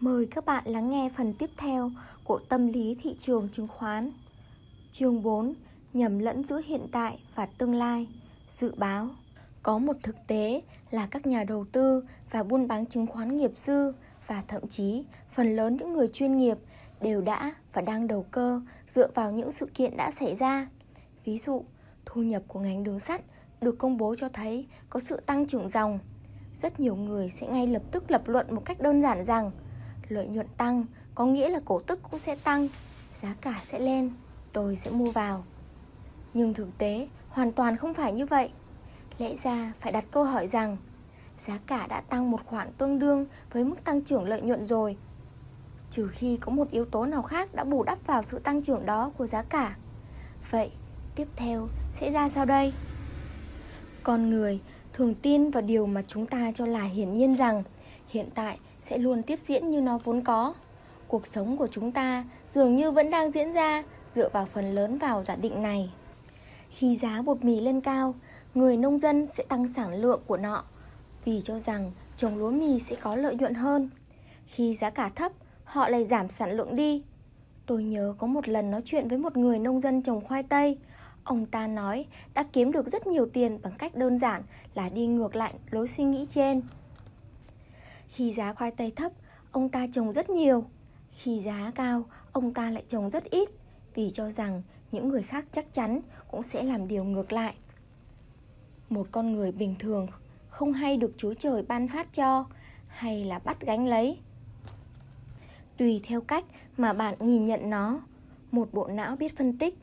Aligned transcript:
Mời 0.00 0.26
các 0.30 0.44
bạn 0.44 0.64
lắng 0.66 0.90
nghe 0.90 1.10
phần 1.16 1.34
tiếp 1.34 1.50
theo 1.56 1.90
của 2.24 2.40
tâm 2.48 2.66
lý 2.66 2.96
thị 3.02 3.16
trường 3.18 3.48
chứng 3.52 3.68
khoán. 3.68 4.10
Chương 4.92 5.22
4: 5.22 5.54
Nhầm 5.92 6.18
lẫn 6.18 6.44
giữa 6.44 6.60
hiện 6.66 6.86
tại 6.92 7.18
và 7.34 7.46
tương 7.46 7.74
lai. 7.74 8.08
Dự 8.50 8.74
báo. 8.76 9.08
Có 9.62 9.78
một 9.78 9.96
thực 10.02 10.16
tế 10.26 10.62
là 10.90 11.06
các 11.06 11.26
nhà 11.26 11.44
đầu 11.44 11.64
tư 11.72 12.04
và 12.30 12.42
buôn 12.42 12.68
bán 12.68 12.86
chứng 12.86 13.06
khoán 13.06 13.36
nghiệp 13.36 13.50
dư 13.66 13.92
và 14.26 14.42
thậm 14.48 14.68
chí 14.68 15.04
phần 15.34 15.56
lớn 15.56 15.76
những 15.76 15.92
người 15.92 16.08
chuyên 16.08 16.36
nghiệp 16.36 16.58
đều 17.00 17.20
đã 17.20 17.54
và 17.72 17.82
đang 17.82 18.06
đầu 18.06 18.26
cơ 18.30 18.60
dựa 18.88 19.08
vào 19.14 19.32
những 19.32 19.52
sự 19.52 19.66
kiện 19.74 19.96
đã 19.96 20.10
xảy 20.20 20.36
ra. 20.36 20.68
Ví 21.24 21.38
dụ, 21.38 21.64
thu 22.06 22.22
nhập 22.22 22.42
của 22.48 22.60
ngành 22.60 22.84
đường 22.84 23.00
sắt 23.00 23.20
được 23.60 23.78
công 23.78 23.96
bố 23.96 24.14
cho 24.18 24.28
thấy 24.28 24.66
có 24.90 25.00
sự 25.00 25.20
tăng 25.26 25.46
trưởng 25.46 25.68
dòng. 25.68 25.98
Rất 26.62 26.80
nhiều 26.80 26.96
người 26.96 27.32
sẽ 27.40 27.46
ngay 27.46 27.66
lập 27.66 27.82
tức 27.90 28.10
lập 28.10 28.28
luận 28.28 28.54
một 28.54 28.64
cách 28.64 28.80
đơn 28.80 29.02
giản 29.02 29.24
rằng 29.24 29.50
lợi 30.08 30.26
nhuận 30.26 30.46
tăng 30.56 30.84
có 31.14 31.26
nghĩa 31.26 31.48
là 31.48 31.60
cổ 31.64 31.80
tức 31.80 32.00
cũng 32.10 32.20
sẽ 32.20 32.36
tăng, 32.36 32.68
giá 33.22 33.34
cả 33.40 33.60
sẽ 33.70 33.78
lên, 33.78 34.10
tôi 34.52 34.76
sẽ 34.76 34.90
mua 34.90 35.10
vào. 35.10 35.44
Nhưng 36.34 36.54
thực 36.54 36.78
tế 36.78 37.08
hoàn 37.28 37.52
toàn 37.52 37.76
không 37.76 37.94
phải 37.94 38.12
như 38.12 38.26
vậy. 38.26 38.50
Lẽ 39.18 39.36
ra 39.42 39.72
phải 39.80 39.92
đặt 39.92 40.04
câu 40.10 40.24
hỏi 40.24 40.48
rằng 40.48 40.76
giá 41.46 41.58
cả 41.66 41.86
đã 41.86 42.00
tăng 42.00 42.30
một 42.30 42.46
khoản 42.46 42.72
tương 42.78 42.98
đương 42.98 43.26
với 43.52 43.64
mức 43.64 43.84
tăng 43.84 44.02
trưởng 44.02 44.28
lợi 44.28 44.42
nhuận 44.42 44.66
rồi. 44.66 44.96
Trừ 45.90 46.08
khi 46.08 46.36
có 46.36 46.52
một 46.52 46.70
yếu 46.70 46.84
tố 46.84 47.06
nào 47.06 47.22
khác 47.22 47.54
đã 47.54 47.64
bù 47.64 47.82
đắp 47.82 48.06
vào 48.06 48.22
sự 48.22 48.38
tăng 48.38 48.62
trưởng 48.62 48.86
đó 48.86 49.10
của 49.16 49.26
giá 49.26 49.42
cả. 49.42 49.76
Vậy, 50.50 50.70
tiếp 51.14 51.28
theo 51.36 51.68
sẽ 51.94 52.12
ra 52.12 52.28
sao 52.28 52.44
đây? 52.44 52.72
Con 54.02 54.30
người 54.30 54.60
thường 54.92 55.14
tin 55.14 55.50
vào 55.50 55.62
điều 55.62 55.86
mà 55.86 56.02
chúng 56.08 56.26
ta 56.26 56.52
cho 56.54 56.66
là 56.66 56.82
hiển 56.82 57.14
nhiên 57.14 57.34
rằng 57.34 57.62
hiện 58.08 58.28
tại 58.34 58.58
sẽ 58.88 58.98
luôn 58.98 59.22
tiếp 59.22 59.38
diễn 59.46 59.70
như 59.70 59.80
nó 59.80 59.98
vốn 59.98 60.22
có. 60.22 60.54
Cuộc 61.08 61.26
sống 61.26 61.56
của 61.56 61.68
chúng 61.70 61.92
ta 61.92 62.24
dường 62.54 62.76
như 62.76 62.90
vẫn 62.90 63.10
đang 63.10 63.32
diễn 63.32 63.52
ra 63.52 63.84
dựa 64.14 64.28
vào 64.28 64.46
phần 64.52 64.74
lớn 64.74 64.98
vào 64.98 65.22
giả 65.22 65.36
định 65.36 65.62
này. 65.62 65.90
Khi 66.70 66.96
giá 66.96 67.22
bột 67.22 67.44
mì 67.44 67.60
lên 67.60 67.80
cao, 67.80 68.14
người 68.54 68.76
nông 68.76 68.98
dân 68.98 69.26
sẽ 69.26 69.44
tăng 69.48 69.68
sản 69.68 69.94
lượng 69.94 70.20
của 70.26 70.36
nọ 70.36 70.64
vì 71.24 71.40
cho 71.44 71.58
rằng 71.58 71.92
trồng 72.16 72.38
lúa 72.38 72.50
mì 72.50 72.78
sẽ 72.80 72.96
có 72.96 73.16
lợi 73.16 73.34
nhuận 73.34 73.54
hơn. 73.54 73.90
Khi 74.46 74.74
giá 74.74 74.90
cả 74.90 75.10
thấp, 75.14 75.32
họ 75.64 75.88
lại 75.88 76.04
giảm 76.04 76.28
sản 76.28 76.52
lượng 76.52 76.76
đi. 76.76 77.02
Tôi 77.66 77.84
nhớ 77.84 78.14
có 78.18 78.26
một 78.26 78.48
lần 78.48 78.70
nói 78.70 78.82
chuyện 78.84 79.08
với 79.08 79.18
một 79.18 79.36
người 79.36 79.58
nông 79.58 79.80
dân 79.80 80.02
trồng 80.02 80.20
khoai 80.20 80.42
tây. 80.42 80.78
Ông 81.24 81.46
ta 81.46 81.66
nói 81.66 82.06
đã 82.34 82.44
kiếm 82.52 82.72
được 82.72 82.88
rất 82.88 83.06
nhiều 83.06 83.26
tiền 83.32 83.58
bằng 83.62 83.72
cách 83.78 83.94
đơn 83.94 84.18
giản 84.18 84.42
là 84.74 84.88
đi 84.88 85.06
ngược 85.06 85.36
lại 85.36 85.54
lối 85.70 85.88
suy 85.88 86.04
nghĩ 86.04 86.26
trên. 86.28 86.62
Khi 88.08 88.32
giá 88.32 88.52
khoai 88.52 88.70
tây 88.70 88.92
thấp, 88.96 89.12
ông 89.52 89.68
ta 89.68 89.86
trồng 89.92 90.12
rất 90.12 90.30
nhiều. 90.30 90.64
Khi 91.10 91.40
giá 91.40 91.72
cao, 91.74 92.04
ông 92.32 92.54
ta 92.54 92.70
lại 92.70 92.84
trồng 92.88 93.10
rất 93.10 93.24
ít 93.24 93.48
vì 93.94 94.10
cho 94.14 94.30
rằng 94.30 94.62
những 94.92 95.08
người 95.08 95.22
khác 95.22 95.44
chắc 95.52 95.72
chắn 95.72 96.00
cũng 96.30 96.42
sẽ 96.42 96.62
làm 96.62 96.88
điều 96.88 97.04
ngược 97.04 97.32
lại. 97.32 97.54
Một 98.90 99.06
con 99.12 99.32
người 99.32 99.52
bình 99.52 99.74
thường 99.78 100.06
không 100.48 100.72
hay 100.72 100.96
được 100.96 101.14
Chúa 101.16 101.34
Trời 101.34 101.62
ban 101.62 101.88
phát 101.88 102.12
cho 102.12 102.46
hay 102.88 103.24
là 103.24 103.38
bắt 103.38 103.60
gánh 103.60 103.86
lấy. 103.86 104.18
Tùy 105.76 106.00
theo 106.04 106.20
cách 106.20 106.44
mà 106.76 106.92
bạn 106.92 107.14
nhìn 107.20 107.44
nhận 107.44 107.70
nó, 107.70 108.00
một 108.50 108.68
bộ 108.72 108.86
não 108.86 109.16
biết 109.16 109.36
phân 109.36 109.58
tích. 109.58 109.78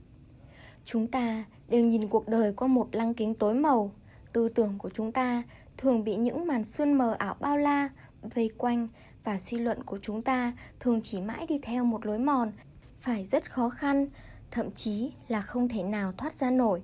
Chúng 0.86 1.08
ta 1.08 1.46
đều 1.68 1.84
nhìn 1.84 2.08
cuộc 2.08 2.28
đời 2.28 2.54
qua 2.54 2.68
một 2.68 2.88
lăng 2.92 3.14
kính 3.14 3.36
tối 3.36 3.54
màu. 3.54 3.92
Tư 4.34 4.50
tưởng 4.50 4.78
của 4.78 4.90
chúng 4.90 5.12
ta 5.12 5.44
thường 5.78 6.04
bị 6.04 6.16
những 6.16 6.48
màn 6.48 6.66
sương 6.66 6.98
mờ 6.98 7.16
ảo 7.20 7.36
bao 7.40 7.58
la 7.58 7.90
vây 8.30 8.50
quanh 8.58 8.88
và 9.24 9.38
suy 9.38 9.58
luận 9.58 9.84
của 9.84 10.00
chúng 10.02 10.22
ta 10.22 10.54
thường 10.80 11.02
chỉ 11.04 11.22
mãi 11.22 11.46
đi 11.50 11.60
theo 11.64 11.86
một 11.86 12.06
lối 12.06 12.20
mòn, 12.20 12.52
phải 13.00 13.26
rất 13.26 13.52
khó 13.52 13.70
khăn, 13.70 14.08
thậm 14.52 14.72
chí 14.72 15.14
là 15.28 15.42
không 15.42 15.70
thể 15.70 15.84
nào 15.84 16.12
thoát 16.18 16.36
ra 16.36 16.52
nổi. 16.52 16.82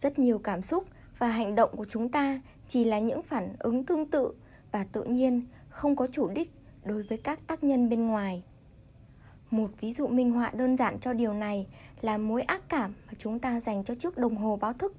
Rất 0.00 0.18
nhiều 0.18 0.38
cảm 0.38 0.62
xúc 0.62 0.84
và 1.18 1.28
hành 1.28 1.54
động 1.54 1.70
của 1.76 1.86
chúng 1.88 2.08
ta 2.08 2.40
chỉ 2.68 2.84
là 2.84 2.98
những 2.98 3.22
phản 3.22 3.56
ứng 3.58 3.84
tương 3.84 4.06
tự 4.06 4.34
và 4.72 4.84
tự 4.92 5.04
nhiên, 5.04 5.46
không 5.68 5.96
có 5.96 6.06
chủ 6.06 6.28
đích 6.28 6.52
đối 6.84 7.02
với 7.02 7.18
các 7.18 7.40
tác 7.46 7.64
nhân 7.64 7.88
bên 7.88 8.06
ngoài. 8.06 8.42
Một 9.50 9.70
ví 9.80 9.92
dụ 9.92 10.08
minh 10.08 10.30
họa 10.30 10.50
đơn 10.54 10.76
giản 10.76 11.00
cho 11.00 11.12
điều 11.12 11.34
này 11.34 11.66
là 12.00 12.18
mối 12.18 12.42
ác 12.42 12.68
cảm 12.68 12.94
mà 13.06 13.12
chúng 13.18 13.38
ta 13.38 13.60
dành 13.60 13.84
cho 13.84 13.94
chiếc 13.94 14.18
đồng 14.18 14.36
hồ 14.36 14.56
báo 14.56 14.72
thức 14.72 14.96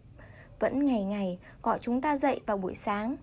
vẫn 0.60 0.86
ngày 0.86 1.04
ngày 1.04 1.40
gọi 1.64 1.80
chúng 1.82 2.02
ta 2.02 2.18
dậy 2.18 2.40
vào 2.46 2.58
buổi 2.58 2.76
sáng 2.76 3.16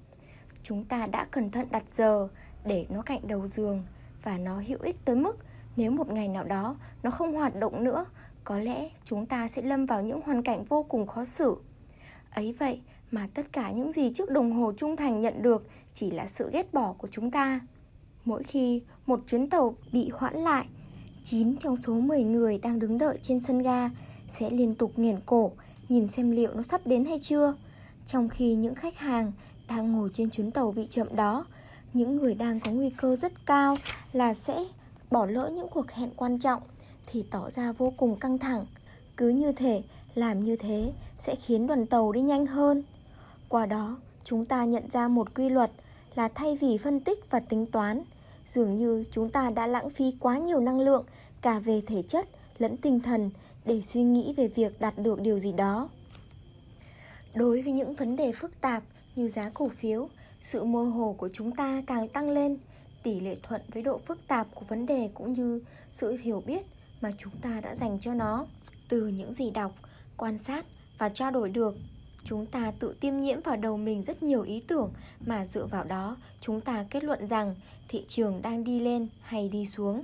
chúng 0.63 0.85
ta 0.85 1.07
đã 1.07 1.25
cẩn 1.25 1.51
thận 1.51 1.67
đặt 1.71 1.85
giờ 1.93 2.29
để 2.65 2.87
nó 2.89 3.03
cạnh 3.03 3.29
đầu 3.29 3.47
giường 3.47 3.83
và 4.23 4.39
nó 4.39 4.63
hữu 4.67 4.79
ích 4.83 4.97
tới 5.05 5.17
mức 5.17 5.39
nếu 5.77 5.91
một 5.91 6.09
ngày 6.11 6.29
nào 6.29 6.45
đó 6.45 6.77
nó 7.03 7.11
không 7.11 7.35
hoạt 7.35 7.57
động 7.57 7.85
nữa, 7.85 8.07
có 8.45 8.59
lẽ 8.59 8.91
chúng 9.05 9.27
ta 9.27 9.49
sẽ 9.49 9.63
lâm 9.63 9.87
vào 9.87 10.03
những 10.03 10.21
hoàn 10.21 10.43
cảnh 10.43 10.65
vô 10.65 10.83
cùng 10.83 11.07
khó 11.07 11.25
xử. 11.25 11.57
Ấy 12.31 12.53
vậy 12.59 12.81
mà 13.11 13.29
tất 13.35 13.53
cả 13.53 13.71
những 13.71 13.93
gì 13.93 14.13
chiếc 14.15 14.31
đồng 14.31 14.53
hồ 14.53 14.73
trung 14.77 14.97
thành 14.97 15.21
nhận 15.21 15.43
được 15.43 15.67
chỉ 15.95 16.11
là 16.11 16.27
sự 16.27 16.51
ghét 16.53 16.75
bỏ 16.75 16.95
của 16.99 17.09
chúng 17.11 17.31
ta. 17.31 17.61
Mỗi 18.25 18.45
khi 18.45 18.83
một 19.07 19.21
chuyến 19.27 19.51
tàu 19.51 19.75
bị 19.93 20.11
hoãn 20.15 20.35
lại 20.35 20.67
9 21.23 21.57
trong 21.57 21.77
số 21.77 21.95
10 21.95 22.23
người 22.23 22.59
đang 22.59 22.79
đứng 22.79 22.99
đợi 22.99 23.19
trên 23.23 23.41
sân 23.41 23.63
ga 23.63 23.91
sẽ 24.29 24.51
liên 24.51 24.75
tục 24.75 24.99
nghiền 24.99 25.21
cổ, 25.27 25.53
nhìn 25.89 26.09
xem 26.09 26.31
liệu 26.31 26.55
nó 26.55 26.63
sắp 26.63 26.87
đến 26.87 27.05
hay 27.05 27.19
chưa. 27.19 27.55
Trong 28.07 28.29
khi 28.29 28.55
những 28.55 28.75
khách 28.75 28.99
hàng 28.99 29.33
đang 29.71 29.93
ngồi 29.93 30.11
trên 30.13 30.31
chuyến 30.31 30.51
tàu 30.51 30.73
bị 30.73 30.87
chậm 30.91 31.17
đó. 31.17 31.47
Những 31.93 32.17
người 32.17 32.35
đang 32.35 32.61
có 32.61 32.71
nguy 32.71 32.91
cơ 32.91 33.17
rất 33.17 33.47
cao 33.47 33.77
là 34.13 34.35
sẽ 34.35 34.65
bỏ 35.11 35.27
lỡ 35.27 35.51
những 35.55 35.69
cuộc 35.69 35.91
hẹn 35.91 36.11
quan 36.17 36.39
trọng 36.39 36.63
thì 37.07 37.25
tỏ 37.31 37.51
ra 37.51 37.73
vô 37.73 37.93
cùng 37.97 38.17
căng 38.17 38.39
thẳng. 38.39 38.67
Cứ 39.17 39.29
như 39.29 39.53
thể, 39.53 39.83
làm 40.15 40.43
như 40.43 40.57
thế 40.57 40.93
sẽ 41.19 41.35
khiến 41.35 41.67
đoàn 41.67 41.87
tàu 41.87 42.13
đi 42.13 42.21
nhanh 42.21 42.47
hơn. 42.47 42.83
Qua 43.49 43.67
đó, 43.67 43.97
chúng 44.25 44.45
ta 44.45 44.65
nhận 44.65 44.91
ra 44.93 45.09
một 45.09 45.35
quy 45.35 45.49
luật 45.49 45.71
là 46.15 46.29
thay 46.29 46.57
vì 46.57 46.79
phân 46.79 47.01
tích 47.01 47.31
và 47.31 47.41
tính 47.41 47.67
toán, 47.67 48.03
dường 48.47 48.77
như 48.77 49.05
chúng 49.11 49.31
ta 49.31 49.51
đã 49.51 49.67
lãng 49.67 49.91
phí 49.91 50.17
quá 50.21 50.39
nhiều 50.39 50.61
năng 50.61 50.81
lượng 50.81 51.05
cả 51.43 51.59
về 51.59 51.83
thể 51.87 52.03
chất 52.03 52.29
lẫn 52.59 52.77
tinh 52.77 53.01
thần 53.01 53.31
để 53.65 53.83
suy 53.83 54.03
nghĩ 54.03 54.35
về 54.37 54.49
việc 54.49 54.81
đạt 54.81 54.99
được 54.99 55.21
điều 55.21 55.39
gì 55.39 55.53
đó. 55.53 55.89
Đối 57.35 57.63
với 57.63 57.73
những 57.73 57.95
vấn 57.95 58.17
đề 58.17 58.33
phức 58.33 58.61
tạp 58.61 58.83
như 59.17 59.29
giá 59.29 59.51
cổ 59.55 59.69
phiếu, 59.69 60.09
sự 60.41 60.65
mơ 60.65 60.83
hồ 60.83 61.15
của 61.19 61.29
chúng 61.33 61.53
ta 61.53 61.83
càng 61.87 62.09
tăng 62.09 62.31
lên, 62.31 62.57
tỷ 63.03 63.21
lệ 63.21 63.37
thuận 63.43 63.61
với 63.73 63.83
độ 63.83 63.99
phức 63.99 64.27
tạp 64.29 64.47
của 64.55 64.65
vấn 64.69 64.87
đề 64.87 65.11
cũng 65.15 65.33
như 65.33 65.63
sự 65.91 66.17
hiểu 66.23 66.43
biết 66.47 66.63
mà 67.01 67.11
chúng 67.19 67.33
ta 67.43 67.61
đã 67.61 67.75
dành 67.75 68.01
cho 68.01 68.15
nó. 68.15 68.47
Từ 68.89 69.07
những 69.07 69.35
gì 69.35 69.51
đọc, 69.51 69.73
quan 70.17 70.39
sát 70.39 70.65
và 70.99 71.09
trao 71.09 71.31
đổi 71.31 71.49
được, 71.49 71.75
chúng 72.25 72.47
ta 72.47 72.73
tự 72.79 72.95
tiêm 73.01 73.21
nhiễm 73.21 73.41
vào 73.41 73.57
đầu 73.57 73.77
mình 73.77 74.03
rất 74.03 74.23
nhiều 74.23 74.43
ý 74.43 74.63
tưởng 74.67 74.93
mà 75.27 75.47
dựa 75.47 75.67
vào 75.67 75.85
đó 75.85 76.17
chúng 76.41 76.61
ta 76.61 76.85
kết 76.91 77.05
luận 77.05 77.29
rằng 77.29 77.55
thị 77.89 78.05
trường 78.09 78.43
đang 78.43 78.65
đi 78.65 78.81
lên 78.81 79.09
hay 79.23 79.49
đi 79.49 79.67
xuống. 79.67 80.03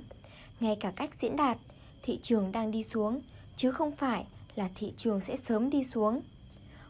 Ngay 0.59 0.75
cả 0.79 0.91
cách 0.95 1.09
diễn 1.17 1.35
đạt, 1.35 1.57
thị 2.03 2.19
trường 2.21 2.51
đang 2.51 2.71
đi 2.71 2.83
xuống, 2.83 3.21
chứ 3.55 3.71
không 3.71 3.91
phải 3.91 4.25
là 4.55 4.69
thị 4.75 4.93
trường 4.97 5.21
sẽ 5.21 5.37
sớm 5.37 5.69
đi 5.69 5.83
xuống 5.83 6.21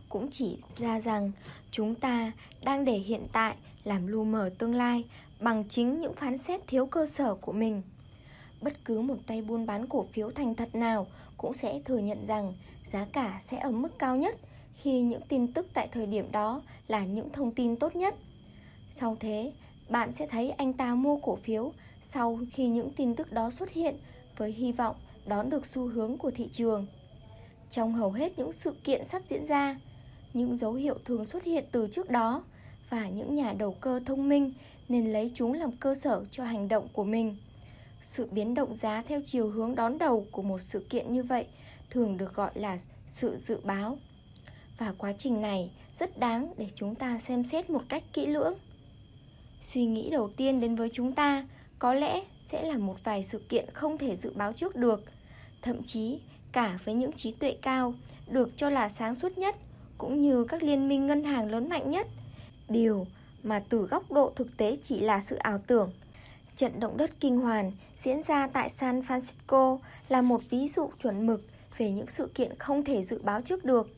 cũng 0.10 0.30
chỉ 0.32 0.58
ra 0.78 1.00
rằng 1.00 1.32
chúng 1.72 1.96
ta 1.96 2.32
đang 2.64 2.86
để 2.86 2.94
hiện 2.94 3.28
tại 3.32 3.56
làm 3.84 4.08
lu 4.08 4.24
mờ 4.24 4.50
tương 4.58 4.76
lai 4.76 5.04
bằng 5.40 5.64
chính 5.70 6.02
những 6.02 6.14
phán 6.14 6.38
xét 6.38 6.62
thiếu 6.68 6.86
cơ 6.86 7.06
sở 7.06 7.36
của 7.36 7.52
mình. 7.54 7.82
Bất 8.62 8.86
cứ 8.86 9.02
một 9.02 9.18
tay 9.28 9.42
buôn 9.42 9.66
bán 9.66 9.88
cổ 9.88 10.06
phiếu 10.14 10.32
thành 10.32 10.56
thật 10.56 10.76
nào 10.76 11.08
cũng 11.38 11.54
sẽ 11.54 11.80
thừa 11.86 11.98
nhận 11.98 12.26
rằng 12.28 12.54
giá 12.94 13.06
cả 13.14 13.42
sẽ 13.46 13.58
ở 13.58 13.72
mức 13.72 14.00
cao 14.00 14.18
nhất 14.18 14.38
khi 14.76 15.02
những 15.02 15.22
tin 15.30 15.54
tức 15.54 15.68
tại 15.74 15.88
thời 15.92 16.06
điểm 16.06 16.32
đó 16.32 16.62
là 16.88 17.06
những 17.06 17.30
thông 17.32 17.52
tin 17.52 17.76
tốt 17.76 17.96
nhất. 17.96 18.16
Sau 18.96 19.18
thế, 19.20 19.52
bạn 19.90 20.12
sẽ 20.12 20.28
thấy 20.28 20.52
anh 20.52 20.74
ta 20.74 20.96
mua 20.96 21.18
cổ 21.18 21.36
phiếu 21.36 21.74
sau 22.02 22.40
khi 22.54 22.68
những 22.68 22.90
tin 22.98 23.16
tức 23.16 23.31
đó 23.31 23.50
xuất 23.50 23.72
hiện 23.72 23.96
với 24.38 24.52
hy 24.52 24.72
vọng 24.72 24.96
đón 25.25 25.50
được 25.50 25.66
xu 25.66 25.88
hướng 25.88 26.18
của 26.18 26.31
thị 26.31 26.50
trường. 26.54 26.86
Trong 27.72 27.94
hầu 27.94 28.12
hết 28.12 28.40
những 28.40 28.52
sự 28.52 28.74
kiện 28.84 29.06
sắp 29.06 29.22
diễn 29.30 29.46
ra, 29.46 29.80
những 30.38 30.57
dấu 30.57 30.74
hiệu 30.74 30.98
thường 31.06 31.25
xuất 31.25 31.44
hiện 31.44 31.66
từ 31.72 31.88
trước 31.92 32.10
đó 32.10 32.44
và 32.89 33.10
những 33.10 33.36
nhà 33.36 33.54
đầu 33.54 33.72
cơ 33.81 34.00
thông 34.06 34.30
minh 34.30 34.54
nên 34.89 35.13
lấy 35.13 35.31
chúng 35.34 35.54
làm 35.54 35.72
cơ 35.72 35.95
sở 35.95 36.25
cho 36.31 36.44
hành 36.44 36.68
động 36.68 36.88
của 36.94 37.04
mình. 37.04 37.38
Sự 38.01 38.28
biến 38.31 38.54
động 38.54 38.75
giá 38.75 39.04
theo 39.07 39.22
chiều 39.25 39.50
hướng 39.50 39.75
đón 39.75 39.98
đầu 39.98 40.28
của 40.31 40.42
một 40.42 40.62
sự 40.62 40.86
kiện 40.89 41.13
như 41.13 41.24
vậy 41.24 41.45
thường 41.89 42.18
được 42.18 42.34
gọi 42.34 42.51
là 42.54 42.80
sự 43.07 43.38
dự 43.48 43.60
báo. 43.63 43.98
Và 44.78 44.94
quá 44.98 45.13
trình 45.19 45.42
này 45.42 45.72
rất 46.00 46.19
đáng 46.19 46.54
để 46.57 46.68
chúng 46.75 46.95
ta 46.95 47.18
xem 47.18 47.44
xét 47.44 47.69
một 47.69 47.81
cách 47.89 48.04
kỹ 48.13 48.25
lưỡng. 48.25 48.54
Suy 49.62 49.86
nghĩ 49.86 50.10
đầu 50.10 50.30
tiên 50.38 50.62
đến 50.62 50.75
với 50.75 50.89
chúng 50.94 51.16
ta 51.16 51.48
có 51.80 51.94
lẽ 51.94 52.22
sẽ 52.42 52.63
là 52.63 52.78
một 52.78 53.04
vài 53.04 53.24
sự 53.24 53.39
kiện 53.50 53.66
không 53.74 53.98
thể 53.98 54.16
dự 54.16 54.34
báo 54.36 54.54
trước 54.54 54.75
được, 54.75 55.04
thậm 55.62 55.84
chí 55.84 56.19
cả 56.51 56.80
với 56.86 56.95
những 56.95 57.12
trí 57.12 57.31
tuệ 57.31 57.57
cao 57.62 57.94
được 58.28 58.50
cho 58.57 58.69
là 58.69 58.89
sáng 58.89 59.16
suốt 59.16 59.38
nhất 59.38 59.56
cũng 59.98 60.22
như 60.22 60.44
các 60.44 60.64
liên 60.64 60.90
minh 60.90 61.08
ngân 61.08 61.24
hàng 61.24 61.52
lớn 61.52 61.70
mạnh 61.70 61.90
nhất. 61.90 62.08
Điều 62.70 63.08
mà 63.44 63.64
từ 63.70 63.82
góc 63.82 64.12
độ 64.12 64.32
thực 64.36 64.58
tế 64.58 64.78
chỉ 64.82 65.00
là 65.00 65.20
sự 65.20 65.36
ảo 65.36 65.60
tưởng. 65.68 65.92
Trận 66.56 66.80
động 66.80 66.98
đất 66.98 67.12
kinh 67.20 67.38
hoàng 67.38 67.72
diễn 68.00 68.24
ra 68.24 68.48
tại 68.48 68.70
San 68.70 69.02
Francisco 69.02 69.78
là 70.10 70.22
một 70.22 70.42
ví 70.50 70.68
dụ 70.68 70.90
chuẩn 71.00 71.26
mực 71.26 71.42
về 71.78 71.92
những 71.92 72.08
sự 72.08 72.30
kiện 72.36 72.58
không 72.60 72.84
thể 72.84 73.04
dự 73.04 73.20
báo 73.24 73.42
trước 73.42 73.66
được, 73.66 73.90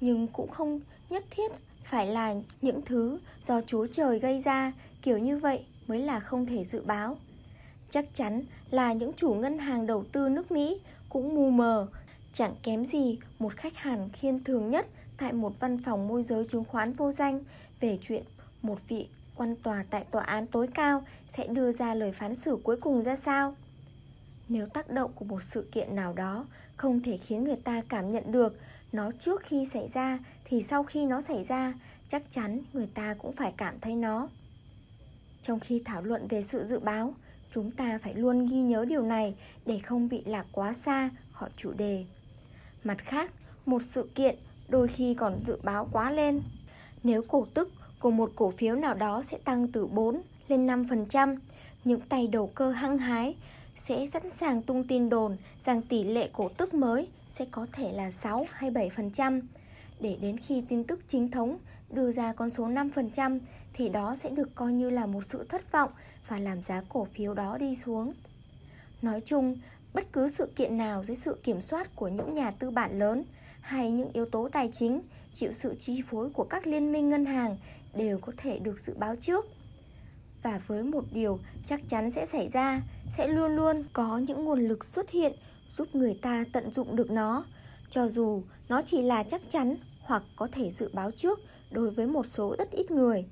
nhưng 0.00 0.26
cũng 0.26 0.50
không 0.50 0.80
nhất 1.10 1.24
thiết 1.30 1.52
phải 1.84 2.06
là 2.06 2.34
những 2.62 2.80
thứ 2.82 3.18
do 3.44 3.60
Chúa 3.60 3.86
Trời 3.86 4.18
gây 4.18 4.42
ra, 4.44 4.72
kiểu 5.02 5.18
như 5.18 5.38
vậy 5.38 5.64
mới 5.86 5.98
là 5.98 6.20
không 6.20 6.46
thể 6.46 6.64
dự 6.64 6.82
báo. 6.82 7.16
Chắc 7.90 8.14
chắn 8.14 8.42
là 8.70 8.92
những 8.92 9.12
chủ 9.16 9.34
ngân 9.34 9.58
hàng 9.58 9.86
đầu 9.86 10.04
tư 10.12 10.28
nước 10.28 10.52
Mỹ 10.52 10.80
cũng 11.08 11.34
mù 11.34 11.50
mờ, 11.50 11.86
chẳng 12.34 12.54
kém 12.62 12.84
gì 12.84 13.18
một 13.38 13.56
khách 13.56 13.76
hàng 13.76 14.08
khiên 14.12 14.44
thường 14.44 14.70
nhất 14.70 14.86
tại 15.16 15.32
một 15.32 15.60
văn 15.60 15.82
phòng 15.82 16.08
môi 16.08 16.22
giới 16.22 16.44
chứng 16.44 16.64
khoán 16.64 16.92
vô 16.92 17.12
danh 17.12 17.40
về 17.80 17.98
chuyện 18.02 18.22
một 18.62 18.88
vị 18.88 19.08
quan 19.36 19.56
tòa 19.56 19.84
tại 19.90 20.04
tòa 20.10 20.22
án 20.22 20.46
tối 20.46 20.68
cao 20.74 21.04
sẽ 21.28 21.46
đưa 21.46 21.72
ra 21.72 21.94
lời 21.94 22.12
phán 22.12 22.36
xử 22.36 22.58
cuối 22.62 22.76
cùng 22.80 23.02
ra 23.02 23.16
sao. 23.16 23.56
Nếu 24.48 24.66
tác 24.66 24.90
động 24.90 25.10
của 25.14 25.24
một 25.24 25.42
sự 25.42 25.68
kiện 25.72 25.96
nào 25.96 26.12
đó 26.12 26.46
không 26.76 27.00
thể 27.02 27.18
khiến 27.26 27.44
người 27.44 27.56
ta 27.64 27.82
cảm 27.88 28.12
nhận 28.12 28.32
được 28.32 28.56
nó 28.92 29.10
trước 29.18 29.42
khi 29.42 29.66
xảy 29.66 29.88
ra 29.94 30.18
thì 30.44 30.62
sau 30.62 30.84
khi 30.84 31.06
nó 31.06 31.20
xảy 31.20 31.44
ra, 31.44 31.74
chắc 32.08 32.22
chắn 32.30 32.60
người 32.72 32.88
ta 32.94 33.14
cũng 33.18 33.32
phải 33.32 33.52
cảm 33.56 33.80
thấy 33.80 33.94
nó. 33.94 34.28
Trong 35.42 35.60
khi 35.60 35.82
thảo 35.84 36.02
luận 36.02 36.28
về 36.28 36.42
sự 36.42 36.64
dự 36.64 36.78
báo, 36.78 37.14
chúng 37.54 37.70
ta 37.70 37.98
phải 38.02 38.14
luôn 38.14 38.46
ghi 38.46 38.62
nhớ 38.62 38.84
điều 38.88 39.02
này 39.02 39.34
để 39.66 39.78
không 39.78 40.08
bị 40.08 40.22
lạc 40.26 40.46
quá 40.52 40.74
xa 40.74 41.10
khỏi 41.32 41.50
chủ 41.56 41.72
đề. 41.72 42.04
Mặt 42.84 42.98
khác, 42.98 43.30
một 43.66 43.82
sự 43.82 44.08
kiện 44.14 44.36
đôi 44.68 44.88
khi 44.88 45.14
còn 45.14 45.40
dự 45.46 45.56
báo 45.62 45.88
quá 45.92 46.10
lên. 46.10 46.42
Nếu 47.02 47.22
cổ 47.28 47.46
tức 47.54 47.72
của 48.00 48.10
một 48.10 48.32
cổ 48.36 48.50
phiếu 48.50 48.74
nào 48.74 48.94
đó 48.94 49.22
sẽ 49.22 49.38
tăng 49.44 49.68
từ 49.72 49.86
4 49.86 50.22
lên 50.48 50.66
5%, 50.66 51.36
những 51.84 52.00
tay 52.00 52.26
đầu 52.26 52.46
cơ 52.54 52.70
hăng 52.70 52.98
hái 52.98 53.36
sẽ 53.76 54.06
sẵn 54.06 54.30
sàng 54.30 54.62
tung 54.62 54.84
tin 54.84 55.08
đồn 55.08 55.36
rằng 55.64 55.82
tỷ 55.82 56.04
lệ 56.04 56.30
cổ 56.32 56.48
tức 56.48 56.74
mới 56.74 57.08
sẽ 57.30 57.44
có 57.50 57.66
thể 57.72 57.92
là 57.92 58.10
6 58.10 58.46
hay 58.50 58.70
7%. 58.70 59.40
Để 60.00 60.16
đến 60.20 60.38
khi 60.38 60.62
tin 60.68 60.84
tức 60.84 61.00
chính 61.08 61.30
thống 61.30 61.58
đưa 61.90 62.12
ra 62.12 62.32
con 62.32 62.50
số 62.50 62.68
5% 62.68 63.38
thì 63.72 63.88
đó 63.88 64.14
sẽ 64.14 64.30
được 64.30 64.54
coi 64.54 64.72
như 64.72 64.90
là 64.90 65.06
một 65.06 65.24
sự 65.26 65.44
thất 65.48 65.72
vọng 65.72 65.90
và 66.28 66.38
làm 66.38 66.62
giá 66.62 66.82
cổ 66.88 67.04
phiếu 67.04 67.34
đó 67.34 67.58
đi 67.58 67.76
xuống. 67.76 68.12
Nói 69.02 69.22
chung, 69.24 69.56
bất 69.94 70.12
cứ 70.12 70.28
sự 70.28 70.46
kiện 70.56 70.76
nào 70.76 71.04
dưới 71.04 71.16
sự 71.16 71.36
kiểm 71.42 71.60
soát 71.60 71.96
của 71.96 72.08
những 72.08 72.34
nhà 72.34 72.50
tư 72.50 72.70
bản 72.70 72.98
lớn 72.98 73.24
hay 73.60 73.90
những 73.90 74.08
yếu 74.12 74.26
tố 74.26 74.48
tài 74.52 74.70
chính 74.72 75.00
chịu 75.34 75.52
sự 75.52 75.74
chi 75.74 76.02
phối 76.10 76.30
của 76.30 76.44
các 76.44 76.66
liên 76.66 76.92
minh 76.92 77.08
ngân 77.08 77.24
hàng 77.24 77.56
đều 77.94 78.18
có 78.18 78.32
thể 78.36 78.58
được 78.58 78.80
dự 78.80 78.94
báo 78.98 79.16
trước. 79.16 79.46
Và 80.42 80.60
với 80.66 80.82
một 80.82 81.04
điều 81.12 81.38
chắc 81.66 81.80
chắn 81.88 82.10
sẽ 82.10 82.26
xảy 82.26 82.48
ra, 82.48 82.82
sẽ 83.16 83.28
luôn 83.28 83.56
luôn 83.56 83.84
có 83.92 84.18
những 84.18 84.44
nguồn 84.44 84.60
lực 84.60 84.84
xuất 84.84 85.10
hiện 85.10 85.32
giúp 85.76 85.94
người 85.94 86.18
ta 86.22 86.44
tận 86.52 86.72
dụng 86.72 86.96
được 86.96 87.10
nó, 87.10 87.44
cho 87.90 88.08
dù 88.08 88.42
nó 88.68 88.82
chỉ 88.86 89.02
là 89.02 89.22
chắc 89.22 89.42
chắn 89.50 89.76
hoặc 90.00 90.22
có 90.36 90.48
thể 90.52 90.70
dự 90.70 90.90
báo 90.92 91.10
trước 91.10 91.40
đối 91.70 91.90
với 91.90 92.06
một 92.06 92.26
số 92.26 92.54
rất 92.58 92.70
ít 92.70 92.90
người. 92.90 93.26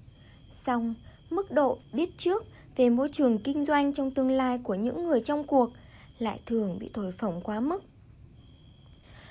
Song, 0.55 0.95
mức 1.31 1.51
độ 1.51 1.79
biết 1.93 2.11
trước 2.17 2.45
về 2.77 2.91
môi 2.91 3.09
trường 3.13 3.39
kinh 3.39 3.65
doanh 3.65 3.93
trong 3.93 4.11
tương 4.11 4.31
lai 4.31 4.59
của 4.59 4.75
những 4.75 5.07
người 5.07 5.21
trong 5.21 5.45
cuộc 5.45 5.71
lại 6.19 6.41
thường 6.47 6.79
bị 6.79 6.91
thổi 6.95 7.13
phồng 7.13 7.41
quá 7.41 7.61
mức. 7.61 7.85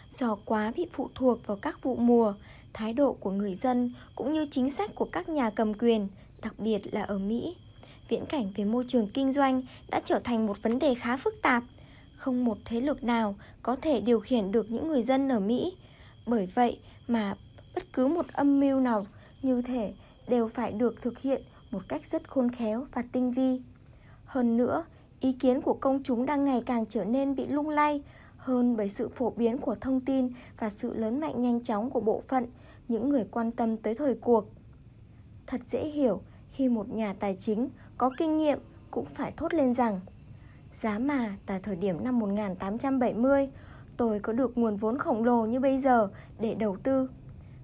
Do 0.10 0.38
quá 0.46 0.72
bị 0.76 0.88
phụ 0.92 1.10
thuộc 1.16 1.48
vào 1.48 1.58
các 1.58 1.84
vụ 1.84 1.96
mùa, 1.96 2.34
thái 2.74 2.94
độ 2.94 3.14
của 3.14 3.32
người 3.32 3.56
dân 3.56 3.94
cũng 4.16 4.32
như 4.32 4.48
chính 4.52 4.72
sách 4.72 4.96
của 4.96 5.06
các 5.12 5.30
nhà 5.30 5.50
cầm 5.50 5.74
quyền, 5.74 6.08
đặc 6.42 6.60
biệt 6.60 6.94
là 6.94 7.02
ở 7.04 7.18
Mỹ. 7.18 7.56
Viễn 8.10 8.26
cảnh 8.26 8.52
về 8.56 8.66
môi 8.66 8.86
trường 8.88 9.10
kinh 9.14 9.34
doanh 9.34 9.62
đã 9.90 10.02
trở 10.06 10.20
thành 10.20 10.46
một 10.46 10.64
vấn 10.64 10.80
đề 10.80 10.96
khá 10.96 11.18
phức 11.18 11.34
tạp. 11.42 11.64
Không 12.18 12.46
một 12.46 12.58
thế 12.66 12.82
lực 12.82 13.04
nào 13.04 13.36
có 13.64 13.76
thể 13.76 14.02
điều 14.02 14.20
khiển 14.20 14.52
được 14.52 14.72
những 14.72 14.88
người 14.88 15.04
dân 15.04 15.30
ở 15.30 15.40
Mỹ. 15.40 15.74
Bởi 16.26 16.50
vậy 16.56 16.80
mà 17.08 17.36
bất 17.76 17.94
cứ 17.94 18.08
một 18.08 18.26
âm 18.34 18.60
mưu 18.60 18.80
nào 18.80 19.08
như 19.42 19.62
thể 19.62 19.94
đều 20.28 20.48
phải 20.48 20.72
được 20.72 21.02
thực 21.02 21.20
hiện 21.20 21.42
một 21.72 21.82
cách 21.88 22.06
rất 22.06 22.30
khôn 22.30 22.52
khéo 22.52 22.88
và 22.94 23.04
tinh 23.12 23.32
vi. 23.32 23.62
Hơn 24.26 24.58
nữa, 24.58 24.86
ý 25.26 25.32
kiến 25.32 25.62
của 25.62 25.74
công 25.74 26.04
chúng 26.04 26.26
đang 26.26 26.46
ngày 26.46 26.64
càng 26.66 26.86
trở 26.86 27.06
nên 27.06 27.36
bị 27.36 27.48
lung 27.48 27.70
lay 27.70 28.04
hơn 28.38 28.78
bởi 28.78 28.90
sự 28.90 29.10
phổ 29.10 29.30
biến 29.30 29.58
của 29.58 29.76
thông 29.82 30.02
tin 30.02 30.30
và 30.60 30.70
sự 30.70 30.94
lớn 30.94 31.20
mạnh 31.20 31.42
nhanh 31.42 31.64
chóng 31.64 31.90
của 31.90 32.00
bộ 32.00 32.22
phận, 32.28 32.46
những 32.88 33.10
người 33.10 33.26
quan 33.32 33.52
tâm 33.52 33.78
tới 33.78 33.96
thời 33.96 34.16
cuộc. 34.16 34.46
Thật 35.48 35.62
dễ 35.72 35.86
hiểu 35.86 36.22
khi 36.50 36.70
một 36.70 36.90
nhà 36.90 37.14
tài 37.20 37.38
chính 37.40 37.70
có 37.98 38.10
kinh 38.18 38.38
nghiệm 38.38 38.60
cũng 38.92 39.06
phải 39.06 39.32
thốt 39.32 39.54
lên 39.54 39.74
rằng, 39.74 40.00
Giá 40.82 41.00
mà 41.00 41.38
tại 41.46 41.60
thời 41.60 41.76
điểm 41.76 42.04
năm 42.04 42.20
1870 42.20 43.50
tôi 43.98 44.20
có 44.20 44.34
được 44.34 44.58
nguồn 44.58 44.76
vốn 44.76 44.98
khổng 44.98 45.24
lồ 45.24 45.46
như 45.46 45.60
bây 45.60 45.80
giờ 45.80 46.10
để 46.40 46.56
đầu 46.56 46.78
tư 46.84 47.10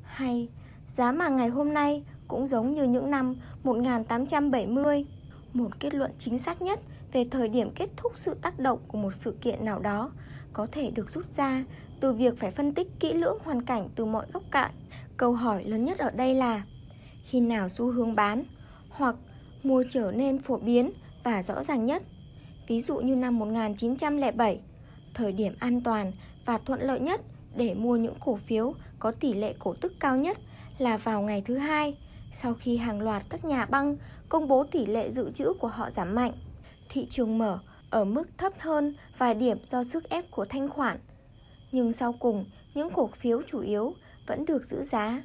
Hay, 0.04 0.50
giá 0.98 1.12
mà 1.12 1.30
ngày 1.30 1.50
hôm 1.50 1.74
nay 1.74 2.04
cũng 2.28 2.48
giống 2.48 2.74
như 2.74 2.84
những 2.84 3.12
năm 3.12 3.36
1870 3.64 5.06
Một 5.54 5.80
kết 5.80 5.94
luận 5.94 6.12
chính 6.20 6.40
xác 6.40 6.62
nhất 6.62 6.80
về 7.14 7.26
thời 7.32 7.50
điểm 7.50 7.72
kết 7.76 7.90
thúc 7.98 8.12
sự 8.16 8.36
tác 8.42 8.60
động 8.60 8.80
của 8.88 8.98
một 8.98 9.14
sự 9.14 9.36
kiện 9.42 9.66
nào 9.66 9.80
đó 9.80 10.12
có 10.54 10.68
thể 10.72 10.92
được 10.92 11.10
rút 11.10 11.26
ra 11.38 11.64
từ 12.00 12.14
việc 12.14 12.40
phải 12.40 12.52
phân 12.52 12.74
tích 12.74 12.88
kỹ 13.00 13.14
lưỡng 13.14 13.38
hoàn 13.44 13.62
cảnh 13.62 13.90
từ 13.96 14.06
mọi 14.06 14.26
góc 14.34 14.44
cạnh. 14.52 14.72
Câu 15.18 15.34
hỏi 15.34 15.64
lớn 15.64 15.86
nhất 15.86 15.98
ở 15.98 16.12
đây 16.12 16.36
là 16.36 16.64
khi 17.24 17.40
nào 17.40 17.70
xu 17.70 17.92
hướng 17.92 18.16
bán 18.16 18.44
hoặc 18.90 19.16
mua 19.64 19.84
trở 19.90 20.12
nên 20.12 20.40
phổ 20.40 20.58
biến 20.58 20.92
và 21.24 21.44
rõ 21.44 21.64
ràng 21.64 21.86
nhất. 21.86 22.04
Ví 22.68 22.82
dụ 22.82 22.98
như 22.98 23.16
năm 23.16 23.40
1907, 23.40 24.60
thời 25.14 25.32
điểm 25.32 25.54
an 25.60 25.82
toàn 25.82 26.12
và 26.46 26.58
thuận 26.58 26.82
lợi 26.82 27.00
nhất 27.00 27.22
để 27.56 27.74
mua 27.74 27.96
những 27.96 28.16
cổ 28.20 28.36
phiếu 28.36 28.74
có 29.00 29.12
tỷ 29.12 29.34
lệ 29.34 29.54
cổ 29.60 29.74
tức 29.82 29.94
cao 30.00 30.18
nhất 30.18 30.38
là 30.78 30.98
vào 30.98 31.22
ngày 31.22 31.42
thứ 31.46 31.58
hai 31.58 31.98
sau 32.34 32.54
khi 32.54 32.78
hàng 32.78 33.02
loạt 33.02 33.24
các 33.30 33.46
nhà 33.46 33.66
băng 33.66 33.96
công 34.30 34.48
bố 34.48 34.64
tỷ 34.64 34.86
lệ 34.86 35.12
dự 35.12 35.32
trữ 35.32 35.54
của 35.54 35.68
họ 35.68 35.90
giảm 35.90 36.16
mạnh. 36.16 36.34
Thị 36.94 37.08
trường 37.10 37.38
mở 37.38 37.60
ở 37.90 38.06
mức 38.06 38.30
thấp 38.38 38.54
hơn 38.60 38.96
vài 39.18 39.34
điểm 39.34 39.58
do 39.68 39.84
sức 39.84 40.10
ép 40.10 40.32
của 40.32 40.46
thanh 40.46 40.70
khoản. 40.70 40.98
Nhưng 41.72 41.94
sau 41.94 42.14
cùng, 42.20 42.46
những 42.74 42.90
cổ 42.94 43.10
phiếu 43.16 43.42
chủ 43.42 43.60
yếu 43.60 43.94
vẫn 44.28 44.46
được 44.46 44.66
giữ 44.66 44.84
giá. 44.84 45.24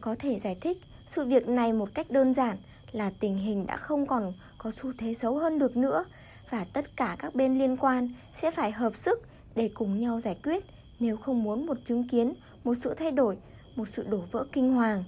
Có 0.00 0.16
thể 0.18 0.38
giải 0.38 0.56
thích 0.60 0.78
sự 1.06 1.24
việc 1.24 1.48
này 1.48 1.72
một 1.72 1.88
cách 1.94 2.10
đơn 2.10 2.34
giản 2.34 2.56
là 2.92 3.12
tình 3.20 3.38
hình 3.38 3.66
đã 3.66 3.76
không 3.76 4.06
còn 4.06 4.32
có 4.58 4.70
xu 4.70 4.92
thế 4.98 5.14
xấu 5.14 5.38
hơn 5.38 5.58
được 5.58 5.76
nữa 5.76 6.04
và 6.50 6.64
tất 6.72 6.96
cả 6.96 7.16
các 7.18 7.34
bên 7.34 7.58
liên 7.58 7.76
quan 7.76 8.08
sẽ 8.40 8.50
phải 8.50 8.72
hợp 8.72 8.96
sức 8.96 9.22
để 9.54 9.70
cùng 9.74 10.00
nhau 10.00 10.20
giải 10.20 10.36
quyết 10.42 10.64
nếu 11.00 11.16
không 11.16 11.42
muốn 11.42 11.66
một 11.66 11.76
chứng 11.84 12.08
kiến 12.08 12.34
một 12.64 12.74
sự 12.74 12.94
thay 12.94 13.10
đổi, 13.10 13.36
một 13.76 13.88
sự 13.88 14.06
đổ 14.08 14.20
vỡ 14.30 14.46
kinh 14.52 14.72
hoàng. 14.72 15.04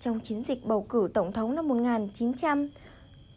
Trong 0.00 0.20
chiến 0.20 0.42
dịch 0.48 0.64
bầu 0.64 0.86
cử 0.88 1.08
tổng 1.14 1.32
thống 1.32 1.54
năm 1.54 1.68
1900, 1.68 2.68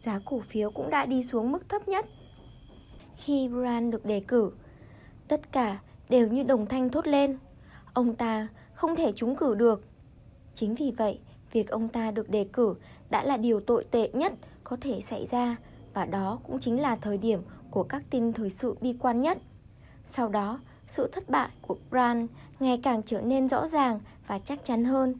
giá 0.04 0.20
cổ 0.24 0.40
phiếu 0.40 0.70
cũng 0.70 0.90
đã 0.90 1.06
đi 1.06 1.22
xuống 1.22 1.52
mức 1.52 1.68
thấp 1.68 1.88
nhất 1.88 2.06
khi 3.16 3.48
Brand 3.48 3.92
được 3.92 4.06
đề 4.06 4.20
cử. 4.28 4.52
Tất 5.28 5.52
cả 5.52 5.78
đều 6.08 6.28
như 6.28 6.42
đồng 6.42 6.66
thanh 6.66 6.90
thốt 6.90 7.06
lên. 7.06 7.38
Ông 7.92 8.14
ta 8.14 8.48
không 8.74 8.96
thể 8.96 9.12
trúng 9.12 9.36
cử 9.36 9.54
được. 9.54 9.84
Chính 10.54 10.74
vì 10.74 10.92
vậy, 10.98 11.18
việc 11.52 11.68
ông 11.68 11.88
ta 11.88 12.10
được 12.10 12.30
đề 12.30 12.46
cử 12.52 12.74
đã 13.10 13.24
là 13.24 13.36
điều 13.36 13.60
tồi 13.60 13.84
tệ 13.90 14.10
nhất 14.12 14.32
có 14.64 14.76
thể 14.80 15.00
xảy 15.00 15.28
ra 15.30 15.56
và 15.94 16.04
đó 16.04 16.38
cũng 16.46 16.60
chính 16.60 16.80
là 16.80 16.96
thời 16.96 17.18
điểm 17.18 17.42
của 17.70 17.82
các 17.82 18.02
tin 18.10 18.32
thời 18.32 18.50
sự 18.50 18.76
bi 18.80 18.94
quan 19.00 19.20
nhất. 19.20 19.38
Sau 20.06 20.28
đó, 20.28 20.60
sự 20.88 21.08
thất 21.12 21.30
bại 21.30 21.48
của 21.62 21.76
Brand 21.90 22.30
ngày 22.60 22.80
càng 22.82 23.02
trở 23.02 23.20
nên 23.20 23.48
rõ 23.48 23.66
ràng 23.66 24.00
và 24.26 24.38
chắc 24.38 24.64
chắn 24.64 24.84
hơn. 24.84 25.14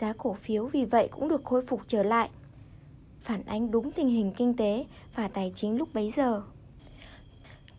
Giá 0.00 0.12
cổ 0.18 0.32
phiếu 0.32 0.66
vì 0.66 0.84
vậy 0.84 1.08
cũng 1.12 1.28
được 1.28 1.44
khôi 1.44 1.62
phục 1.62 1.80
trở 1.86 2.02
lại, 2.02 2.30
phản 3.28 3.42
ánh 3.46 3.70
đúng 3.70 3.92
tình 3.92 4.08
hình 4.08 4.32
kinh 4.36 4.56
tế 4.56 4.84
và 5.14 5.28
tài 5.28 5.52
chính 5.56 5.78
lúc 5.78 5.88
bấy 5.94 6.12
giờ. 6.16 6.42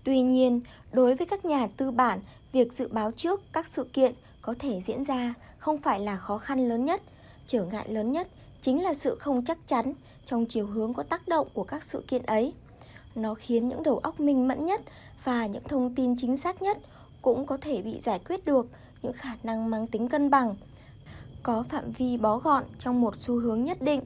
Tuy 0.03 0.21
nhiên, 0.21 0.61
đối 0.93 1.15
với 1.15 1.27
các 1.27 1.45
nhà 1.45 1.67
tư 1.77 1.91
bản, 1.91 2.19
việc 2.51 2.73
dự 2.73 2.87
báo 2.87 3.11
trước 3.11 3.41
các 3.53 3.67
sự 3.67 3.83
kiện 3.83 4.13
có 4.41 4.55
thể 4.59 4.81
diễn 4.87 5.03
ra 5.03 5.33
không 5.57 5.77
phải 5.77 5.99
là 5.99 6.17
khó 6.17 6.37
khăn 6.37 6.69
lớn 6.69 6.85
nhất. 6.85 7.01
Trở 7.47 7.65
ngại 7.65 7.89
lớn 7.89 8.11
nhất 8.11 8.27
chính 8.61 8.83
là 8.83 8.93
sự 8.93 9.17
không 9.19 9.45
chắc 9.45 9.67
chắn 9.67 9.93
trong 10.25 10.45
chiều 10.45 10.65
hướng 10.65 10.93
có 10.93 11.03
tác 11.03 11.27
động 11.27 11.47
của 11.53 11.63
các 11.63 11.83
sự 11.83 12.03
kiện 12.07 12.23
ấy. 12.23 12.53
Nó 13.15 13.33
khiến 13.33 13.69
những 13.69 13.83
đầu 13.83 13.97
óc 13.97 14.19
minh 14.19 14.47
mẫn 14.47 14.65
nhất 14.65 14.81
và 15.23 15.45
những 15.45 15.63
thông 15.63 15.95
tin 15.95 16.15
chính 16.21 16.37
xác 16.37 16.61
nhất 16.61 16.77
cũng 17.21 17.45
có 17.45 17.57
thể 17.61 17.81
bị 17.81 17.99
giải 18.05 18.19
quyết 18.19 18.45
được 18.45 18.67
những 19.01 19.13
khả 19.13 19.35
năng 19.43 19.69
mang 19.69 19.87
tính 19.87 20.09
cân 20.09 20.29
bằng, 20.29 20.55
có 21.43 21.63
phạm 21.69 21.91
vi 21.91 22.17
bó 22.17 22.37
gọn 22.37 22.63
trong 22.79 23.01
một 23.01 23.15
xu 23.19 23.39
hướng 23.39 23.63
nhất 23.63 23.81
định. 23.81 24.01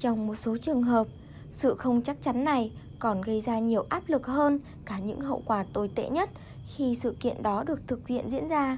Trong 0.00 0.26
một 0.26 0.34
số 0.34 0.56
trường 0.56 0.82
hợp, 0.82 1.06
sự 1.52 1.74
không 1.74 2.02
chắc 2.02 2.22
chắn 2.22 2.44
này 2.44 2.72
còn 2.98 3.22
gây 3.22 3.40
ra 3.40 3.58
nhiều 3.58 3.86
áp 3.88 4.02
lực 4.06 4.26
hơn 4.26 4.58
cả 4.84 4.98
những 4.98 5.20
hậu 5.20 5.42
quả 5.44 5.64
tồi 5.72 5.88
tệ 5.88 6.08
nhất 6.08 6.30
khi 6.76 6.96
sự 6.96 7.16
kiện 7.20 7.42
đó 7.42 7.64
được 7.66 7.80
thực 7.86 8.08
hiện 8.08 8.30
diễn 8.30 8.48
ra. 8.48 8.76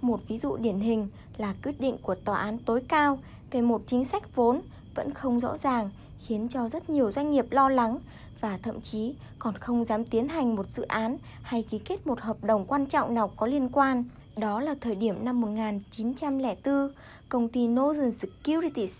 Một 0.00 0.20
ví 0.28 0.38
dụ 0.38 0.56
điển 0.56 0.80
hình 0.80 1.08
là 1.36 1.54
quyết 1.62 1.80
định 1.80 1.96
của 2.02 2.14
tòa 2.14 2.36
án 2.36 2.58
tối 2.58 2.80
cao 2.88 3.18
về 3.50 3.62
một 3.62 3.82
chính 3.86 4.04
sách 4.04 4.36
vốn 4.36 4.60
vẫn 4.94 5.14
không 5.14 5.40
rõ 5.40 5.56
ràng 5.56 5.90
khiến 6.26 6.48
cho 6.48 6.68
rất 6.68 6.90
nhiều 6.90 7.12
doanh 7.12 7.30
nghiệp 7.30 7.46
lo 7.50 7.68
lắng 7.68 7.98
và 8.40 8.58
thậm 8.62 8.80
chí 8.80 9.14
còn 9.38 9.54
không 9.54 9.84
dám 9.84 10.04
tiến 10.04 10.28
hành 10.28 10.56
một 10.56 10.70
dự 10.70 10.82
án 10.82 11.16
hay 11.42 11.62
ký 11.62 11.78
kết 11.78 12.06
một 12.06 12.20
hợp 12.20 12.44
đồng 12.44 12.64
quan 12.66 12.86
trọng 12.86 13.14
nào 13.14 13.30
có 13.36 13.46
liên 13.46 13.68
quan. 13.68 14.04
Đó 14.36 14.60
là 14.60 14.74
thời 14.80 14.94
điểm 14.94 15.24
năm 15.24 15.40
1904, 15.40 16.90
công 17.28 17.48
ty 17.48 17.68
Northern 17.68 18.12
Securities 18.12 18.92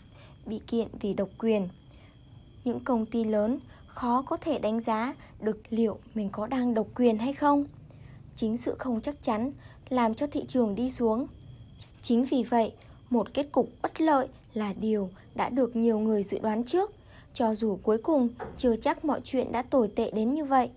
bị 0.46 0.60
kiện 0.66 0.88
vì 1.00 1.14
độc 1.14 1.28
quyền. 1.38 1.68
Những 2.64 2.80
công 2.80 3.06
ty 3.06 3.24
lớn 3.24 3.58
khó 3.86 4.22
có 4.22 4.36
thể 4.36 4.58
đánh 4.58 4.80
giá 4.80 5.14
được 5.40 5.58
liệu 5.70 5.98
mình 6.14 6.28
có 6.32 6.46
đang 6.46 6.74
độc 6.74 6.86
quyền 6.94 7.18
hay 7.18 7.32
không. 7.32 7.64
Chính 8.36 8.56
sự 8.56 8.74
không 8.78 9.00
chắc 9.00 9.22
chắn 9.22 9.52
làm 9.88 10.14
cho 10.14 10.26
thị 10.26 10.44
trường 10.48 10.74
đi 10.74 10.90
xuống. 10.90 11.26
Chính 12.02 12.24
vì 12.24 12.42
vậy, 12.42 12.72
một 13.10 13.34
kết 13.34 13.52
cục 13.52 13.68
bất 13.82 14.00
lợi 14.00 14.28
là 14.54 14.72
điều 14.72 15.10
đã 15.34 15.48
được 15.48 15.76
nhiều 15.76 15.98
người 15.98 16.22
dự 16.22 16.38
đoán 16.38 16.64
trước, 16.64 16.92
cho 17.34 17.54
dù 17.54 17.78
cuối 17.82 17.98
cùng 17.98 18.28
chưa 18.58 18.76
chắc 18.76 19.04
mọi 19.04 19.20
chuyện 19.24 19.52
đã 19.52 19.62
tồi 19.62 19.88
tệ 19.88 20.10
đến 20.10 20.34
như 20.34 20.44
vậy. 20.44 20.70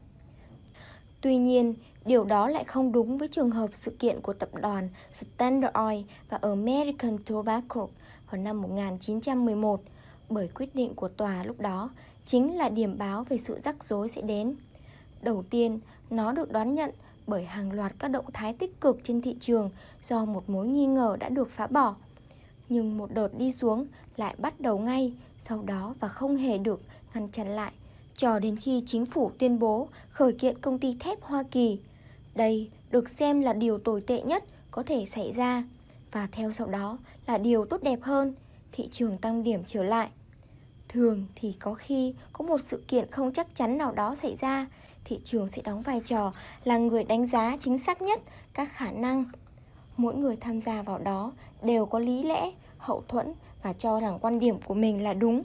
Tuy 1.21 1.37
nhiên, 1.37 1.73
điều 2.05 2.23
đó 2.23 2.47
lại 2.47 2.63
không 2.63 2.91
đúng 2.91 3.17
với 3.17 3.27
trường 3.27 3.51
hợp 3.51 3.69
sự 3.73 3.91
kiện 3.99 4.21
của 4.21 4.33
tập 4.33 4.49
đoàn 4.61 4.89
Standard 5.11 5.73
Oil 5.73 6.01
và 6.29 6.39
American 6.41 7.17
Tobacco 7.17 7.87
vào 8.31 8.41
năm 8.41 8.61
1911, 8.61 9.81
bởi 10.29 10.47
quyết 10.47 10.75
định 10.75 10.95
của 10.95 11.07
tòa 11.07 11.43
lúc 11.43 11.59
đó 11.59 11.89
chính 12.25 12.57
là 12.57 12.69
điểm 12.69 12.97
báo 12.97 13.23
về 13.23 13.37
sự 13.37 13.59
rắc 13.63 13.83
rối 13.83 14.09
sẽ 14.09 14.21
đến. 14.21 14.55
Đầu 15.21 15.43
tiên, 15.49 15.79
nó 16.09 16.31
được 16.31 16.51
đoán 16.51 16.75
nhận 16.75 16.91
bởi 17.27 17.45
hàng 17.45 17.71
loạt 17.71 17.93
các 17.99 18.07
động 18.07 18.25
thái 18.33 18.53
tích 18.53 18.81
cực 18.81 18.99
trên 19.03 19.21
thị 19.21 19.35
trường 19.39 19.69
do 20.09 20.25
một 20.25 20.49
mối 20.49 20.67
nghi 20.67 20.85
ngờ 20.85 21.17
đã 21.19 21.29
được 21.29 21.49
phá 21.51 21.67
bỏ. 21.67 21.95
Nhưng 22.69 22.97
một 22.97 23.13
đợt 23.13 23.37
đi 23.37 23.51
xuống 23.51 23.87
lại 24.17 24.35
bắt 24.37 24.59
đầu 24.59 24.79
ngay 24.79 25.13
sau 25.47 25.61
đó 25.61 25.95
và 25.99 26.07
không 26.07 26.37
hề 26.37 26.57
được 26.57 26.81
ngăn 27.13 27.29
chặn 27.29 27.47
lại 27.47 27.71
cho 28.17 28.39
đến 28.39 28.57
khi 28.57 28.83
chính 28.85 29.05
phủ 29.05 29.31
tuyên 29.39 29.59
bố 29.59 29.87
khởi 30.09 30.33
kiện 30.33 30.59
công 30.59 30.79
ty 30.79 30.97
thép 30.99 31.21
Hoa 31.21 31.43
Kỳ. 31.51 31.79
Đây 32.35 32.69
được 32.91 33.09
xem 33.09 33.41
là 33.41 33.53
điều 33.53 33.79
tồi 33.79 34.01
tệ 34.01 34.21
nhất 34.21 34.43
có 34.71 34.83
thể 34.83 35.05
xảy 35.05 35.31
ra 35.31 35.63
và 36.17 36.27
theo 36.31 36.51
sau 36.51 36.67
đó 36.67 36.97
là 37.27 37.37
điều 37.37 37.65
tốt 37.65 37.83
đẹp 37.83 37.99
hơn, 38.01 38.33
thị 38.71 38.87
trường 38.91 39.17
tăng 39.17 39.43
điểm 39.43 39.63
trở 39.67 39.83
lại. 39.83 40.09
Thường 40.89 41.25
thì 41.35 41.55
có 41.59 41.73
khi 41.73 42.13
có 42.33 42.45
một 42.45 42.61
sự 42.61 42.83
kiện 42.87 43.11
không 43.11 43.33
chắc 43.33 43.55
chắn 43.55 43.77
nào 43.77 43.91
đó 43.91 44.15
xảy 44.15 44.37
ra, 44.41 44.67
thị 45.05 45.19
trường 45.23 45.49
sẽ 45.49 45.61
đóng 45.61 45.81
vai 45.81 46.01
trò 46.05 46.33
là 46.63 46.77
người 46.77 47.03
đánh 47.03 47.27
giá 47.27 47.57
chính 47.59 47.77
xác 47.77 48.01
nhất 48.01 48.21
các 48.53 48.71
khả 48.71 48.91
năng. 48.91 49.25
Mỗi 49.97 50.15
người 50.15 50.35
tham 50.35 50.61
gia 50.61 50.81
vào 50.81 50.97
đó 50.97 51.31
đều 51.61 51.85
có 51.85 51.99
lý 51.99 52.23
lẽ, 52.23 52.51
hậu 52.77 53.03
thuẫn 53.07 53.33
và 53.63 53.73
cho 53.73 53.99
rằng 53.99 54.19
quan 54.19 54.39
điểm 54.39 54.61
của 54.61 54.73
mình 54.73 55.03
là 55.03 55.13
đúng. 55.13 55.43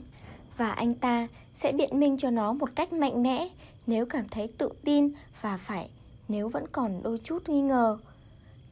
Và 0.57 0.71
anh 0.71 0.93
ta 0.93 1.27
sẽ 1.55 1.71
biện 1.71 1.99
minh 1.99 2.17
cho 2.17 2.29
nó 2.29 2.53
một 2.53 2.69
cách 2.75 2.93
mạnh 2.93 3.23
mẽ 3.23 3.49
nếu 3.87 4.05
cảm 4.05 4.29
thấy 4.29 4.47
tự 4.57 4.69
tin 4.83 5.11
và 5.41 5.57
phải 5.57 5.89
nếu 6.27 6.49
vẫn 6.49 6.65
còn 6.71 7.03
đôi 7.03 7.19
chút 7.23 7.49
nghi 7.49 7.61
ngờ. 7.61 7.97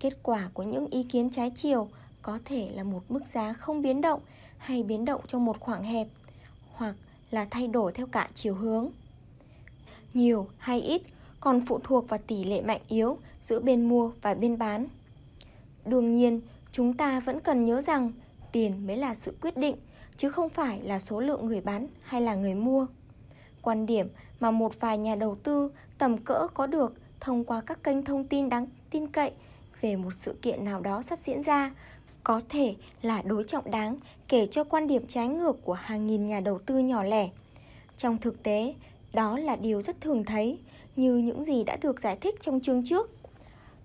Kết 0.01 0.13
quả 0.23 0.49
của 0.53 0.63
những 0.63 0.87
ý 0.87 1.03
kiến 1.03 1.29
trái 1.29 1.51
chiều 1.55 1.87
có 2.21 2.39
thể 2.45 2.69
là 2.73 2.83
một 2.83 3.01
mức 3.09 3.19
giá 3.33 3.53
không 3.53 3.81
biến 3.81 4.01
động 4.01 4.21
hay 4.57 4.83
biến 4.83 5.05
động 5.05 5.21
trong 5.27 5.45
một 5.45 5.59
khoảng 5.59 5.83
hẹp 5.83 6.07
hoặc 6.71 6.95
là 7.31 7.47
thay 7.51 7.67
đổi 7.67 7.91
theo 7.93 8.07
cả 8.07 8.29
chiều 8.35 8.55
hướng. 8.55 8.89
Nhiều 10.13 10.47
hay 10.57 10.81
ít 10.81 11.01
còn 11.39 11.65
phụ 11.65 11.79
thuộc 11.83 12.09
vào 12.09 12.19
tỷ 12.27 12.43
lệ 12.43 12.61
mạnh 12.61 12.81
yếu 12.87 13.17
giữa 13.43 13.59
bên 13.59 13.89
mua 13.89 14.11
và 14.21 14.33
bên 14.33 14.57
bán. 14.57 14.87
Đương 15.85 16.13
nhiên, 16.13 16.41
chúng 16.71 16.93
ta 16.93 17.19
vẫn 17.19 17.39
cần 17.39 17.65
nhớ 17.65 17.81
rằng 17.81 18.11
tiền 18.51 18.87
mới 18.87 18.97
là 18.97 19.15
sự 19.15 19.35
quyết 19.41 19.57
định 19.57 19.75
chứ 20.17 20.29
không 20.29 20.49
phải 20.49 20.81
là 20.81 20.99
số 20.99 21.19
lượng 21.19 21.45
người 21.45 21.61
bán 21.61 21.87
hay 22.01 22.21
là 22.21 22.35
người 22.35 22.55
mua. 22.55 22.87
Quan 23.61 23.85
điểm 23.85 24.07
mà 24.39 24.51
một 24.51 24.79
vài 24.79 24.97
nhà 24.97 25.15
đầu 25.15 25.35
tư 25.35 25.71
tầm 25.97 26.17
cỡ 26.17 26.47
có 26.53 26.67
được 26.67 26.93
thông 27.19 27.43
qua 27.43 27.61
các 27.61 27.83
kênh 27.83 28.05
thông 28.05 28.27
tin 28.27 28.49
đáng 28.49 28.67
tin 28.89 29.07
cậy 29.07 29.31
về 29.81 29.95
một 29.95 30.13
sự 30.13 30.35
kiện 30.41 30.65
nào 30.65 30.81
đó 30.81 31.01
sắp 31.01 31.19
diễn 31.25 31.41
ra 31.41 31.71
có 32.23 32.41
thể 32.49 32.75
là 33.01 33.21
đối 33.21 33.43
trọng 33.43 33.71
đáng 33.71 33.97
kể 34.27 34.47
cho 34.51 34.63
quan 34.63 34.87
điểm 34.87 35.07
trái 35.07 35.27
ngược 35.27 35.65
của 35.65 35.73
hàng 35.73 36.07
nghìn 36.07 36.27
nhà 36.27 36.39
đầu 36.39 36.59
tư 36.65 36.79
nhỏ 36.79 37.03
lẻ. 37.03 37.29
Trong 37.97 38.17
thực 38.17 38.43
tế, 38.43 38.73
đó 39.13 39.37
là 39.37 39.55
điều 39.55 39.81
rất 39.81 40.01
thường 40.01 40.23
thấy 40.23 40.59
như 40.95 41.17
những 41.17 41.45
gì 41.45 41.63
đã 41.63 41.77
được 41.81 42.01
giải 42.01 42.17
thích 42.21 42.35
trong 42.41 42.59
chương 42.59 42.83
trước. 42.85 43.09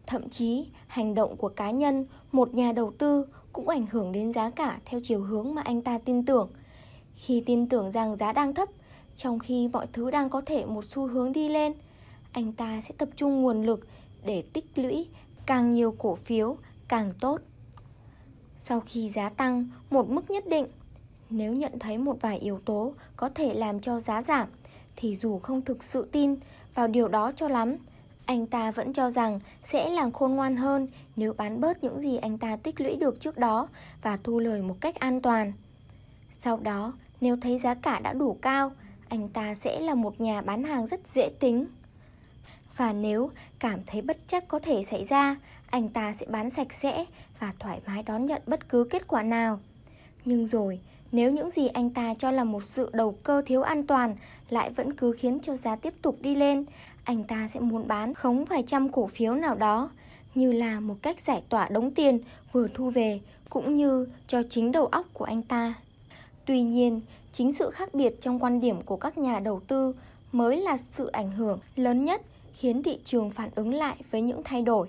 Thậm 0.07 0.31
chí, 0.31 0.67
hành 0.87 1.15
động 1.15 1.37
của 1.37 1.49
cá 1.49 1.71
nhân, 1.71 2.07
một 2.33 2.55
nhà 2.55 2.73
đầu 2.73 2.93
tư 2.99 3.27
cũng 3.53 3.69
ảnh 3.69 3.87
hưởng 3.91 4.13
đến 4.13 4.33
giá 4.33 4.51
cả 4.51 4.79
theo 4.85 5.01
chiều 5.05 5.21
hướng 5.21 5.55
mà 5.55 5.63
anh 5.63 5.83
ta 5.83 5.99
tin 5.99 6.27
tưởng. 6.27 6.51
Khi 7.15 7.43
tin 7.47 7.69
tưởng 7.69 7.93
rằng 7.93 8.17
giá 8.17 8.33
đang 8.33 8.55
thấp, 8.55 8.69
trong 9.17 9.39
khi 9.39 9.69
mọi 9.69 9.87
thứ 9.93 10.11
đang 10.11 10.29
có 10.29 10.41
thể 10.47 10.65
một 10.67 10.85
xu 10.85 11.07
hướng 11.07 11.33
đi 11.33 11.49
lên, 11.49 11.73
anh 12.33 12.53
ta 12.53 12.81
sẽ 12.81 12.95
tập 12.99 13.09
trung 13.17 13.43
nguồn 13.43 13.63
lực 13.63 13.87
để 14.25 14.43
tích 14.53 14.65
lũy 14.75 15.07
càng 15.47 15.73
nhiều 15.73 15.95
cổ 15.99 16.15
phiếu 16.15 16.57
càng 16.89 17.13
tốt. 17.21 17.41
Sau 18.61 18.81
khi 18.81 19.11
giá 19.15 19.29
tăng 19.29 19.69
một 19.91 20.11
mức 20.11 20.31
nhất 20.31 20.47
định, 20.49 20.67
nếu 21.31 21.53
nhận 21.53 21.79
thấy 21.79 21.99
một 21.99 22.17
vài 22.21 22.39
yếu 22.39 22.61
tố 22.65 22.93
có 23.17 23.29
thể 23.29 23.55
làm 23.55 23.81
cho 23.81 24.01
giá 24.01 24.23
giảm, 24.23 24.49
thì 24.97 25.17
dù 25.17 25.39
không 25.39 25.63
thực 25.63 25.83
sự 25.85 26.09
tin 26.13 26.37
vào 26.75 26.89
điều 26.89 27.09
đó 27.09 27.33
cho 27.37 27.49
lắm, 27.49 27.77
anh 28.27 28.47
ta 28.47 28.71
vẫn 28.71 28.93
cho 28.93 29.11
rằng 29.11 29.41
sẽ 29.63 29.91
làm 29.91 30.13
khôn 30.13 30.33
ngoan 30.33 30.57
hơn 30.57 30.89
nếu 31.17 31.33
bán 31.33 31.61
bớt 31.61 31.85
những 31.85 32.01
gì 32.01 32.17
anh 32.17 32.39
ta 32.39 32.57
tích 32.57 32.81
lũy 32.81 32.97
được 32.97 33.21
trước 33.21 33.39
đó 33.39 33.69
và 34.03 34.19
thu 34.25 34.39
lời 34.39 34.63
một 34.63 34.77
cách 34.81 34.95
an 34.95 35.21
toàn. 35.21 35.53
Sau 36.41 36.57
đó, 36.57 36.93
nếu 37.21 37.37
thấy 37.37 37.59
giá 37.59 37.75
cả 37.75 38.01
đã 38.01 38.13
đủ 38.13 38.39
cao, 38.43 38.73
anh 39.09 39.29
ta 39.29 39.55
sẽ 39.55 39.81
là 39.81 39.95
một 39.95 40.21
nhà 40.21 40.41
bán 40.41 40.65
hàng 40.65 40.87
rất 40.87 41.01
dễ 41.15 41.29
tính. 41.41 41.67
Và 42.77 42.93
nếu 42.93 43.31
cảm 43.59 43.81
thấy 43.87 44.03
bất 44.03 44.17
chắc 44.29 44.49
có 44.49 44.59
thể 44.59 44.85
xảy 44.91 45.05
ra, 45.05 45.37
anh 45.71 45.89
ta 45.89 46.15
sẽ 46.21 46.27
bán 46.27 46.51
sạch 46.51 46.73
sẽ 46.73 47.05
và 47.41 47.53
thoải 47.59 47.81
mái 47.87 48.03
đón 48.03 48.27
nhận 48.27 48.43
bất 48.47 48.69
cứ 48.69 48.85
kết 48.91 49.09
quả 49.09 49.23
nào. 49.23 49.61
Nhưng 50.25 50.47
rồi, 50.47 50.81
nếu 51.13 51.33
những 51.33 51.51
gì 51.51 51.69
anh 51.69 51.91
ta 51.91 52.15
cho 52.15 52.31
là 52.31 52.45
một 52.45 52.65
sự 52.65 52.91
đầu 52.93 53.13
cơ 53.23 53.43
thiếu 53.47 53.63
an 53.63 53.87
toàn 53.87 54.17
lại 54.51 54.71
vẫn 54.71 54.93
cứ 54.93 55.13
khiến 55.13 55.39
cho 55.43 55.57
giá 55.57 55.77
tiếp 55.77 55.95
tục 56.03 56.17
đi 56.21 56.35
lên, 56.35 56.65
anh 57.05 57.25
ta 57.25 57.49
sẽ 57.55 57.61
muốn 57.61 57.89
bán 57.89 58.15
khống 58.15 58.45
vài 58.45 58.65
trăm 58.67 58.89
cổ 58.89 59.07
phiếu 59.07 59.35
nào 59.35 59.55
đó, 59.55 59.91
như 60.35 60.53
là 60.53 60.81
một 60.81 60.97
cách 61.03 61.17
giải 61.27 61.43
tỏa 61.49 61.69
đống 61.69 61.91
tiền 61.91 62.19
vừa 62.53 62.69
thu 62.75 62.91
về 62.91 63.21
cũng 63.51 63.75
như 63.75 64.09
cho 64.27 64.43
chính 64.51 64.73
đầu 64.73 64.87
óc 64.87 65.07
của 65.13 65.25
anh 65.25 65.43
ta. 65.43 65.75
Tuy 66.45 66.63
nhiên, 66.63 67.01
chính 67.33 67.53
sự 67.53 67.71
khác 67.71 67.95
biệt 67.95 68.21
trong 68.21 68.39
quan 68.39 68.61
điểm 68.61 68.83
của 68.83 68.97
các 68.97 69.19
nhà 69.19 69.39
đầu 69.39 69.61
tư 69.67 69.95
mới 70.33 70.57
là 70.57 70.77
sự 70.77 71.07
ảnh 71.07 71.33
hưởng 71.33 71.59
lớn 71.77 72.05
nhất 72.05 72.23
khiến 72.59 72.83
thị 72.83 72.99
trường 73.05 73.31
phản 73.31 73.51
ứng 73.55 73.75
lại 73.75 73.97
với 74.11 74.21
những 74.21 74.43
thay 74.45 74.63
đổi. 74.63 74.89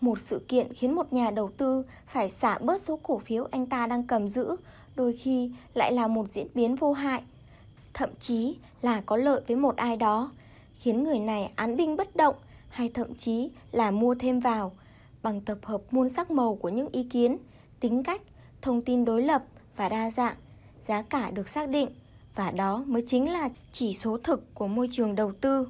Một 0.00 0.18
sự 0.18 0.44
kiện 0.48 0.72
khiến 0.74 0.94
một 0.94 1.12
nhà 1.12 1.30
đầu 1.30 1.50
tư 1.56 1.84
phải 2.06 2.30
xả 2.30 2.58
bớt 2.58 2.82
số 2.82 2.98
cổ 3.02 3.18
phiếu 3.18 3.48
anh 3.50 3.66
ta 3.66 3.86
đang 3.86 4.06
cầm 4.06 4.28
giữ, 4.28 4.56
đôi 4.96 5.12
khi 5.12 5.50
lại 5.74 5.92
là 5.92 6.06
một 6.06 6.32
diễn 6.32 6.46
biến 6.54 6.74
vô 6.74 6.92
hại, 6.92 7.22
thậm 7.94 8.10
chí 8.20 8.56
là 8.82 9.00
có 9.00 9.16
lợi 9.16 9.40
với 9.48 9.56
một 9.56 9.76
ai 9.76 9.96
đó, 9.96 10.30
khiến 10.74 11.04
người 11.04 11.18
này 11.18 11.52
án 11.56 11.76
binh 11.76 11.96
bất 11.96 12.16
động 12.16 12.34
hay 12.68 12.88
thậm 12.88 13.14
chí 13.14 13.50
là 13.72 13.90
mua 13.90 14.14
thêm 14.14 14.40
vào 14.40 14.72
bằng 15.22 15.40
tập 15.40 15.58
hợp 15.62 15.82
muôn 15.90 16.08
sắc 16.08 16.30
màu 16.30 16.54
của 16.54 16.68
những 16.68 16.88
ý 16.92 17.02
kiến, 17.02 17.36
tính 17.80 18.02
cách, 18.02 18.22
thông 18.62 18.82
tin 18.82 19.04
đối 19.04 19.22
lập 19.22 19.44
và 19.76 19.88
đa 19.88 20.10
dạng, 20.10 20.36
giá 20.88 21.02
cả 21.02 21.30
được 21.30 21.48
xác 21.48 21.68
định 21.68 21.88
và 22.34 22.50
đó 22.50 22.84
mới 22.86 23.04
chính 23.08 23.32
là 23.32 23.48
chỉ 23.72 23.94
số 23.94 24.18
thực 24.18 24.54
của 24.54 24.66
môi 24.66 24.88
trường 24.90 25.14
đầu 25.14 25.32
tư. 25.32 25.68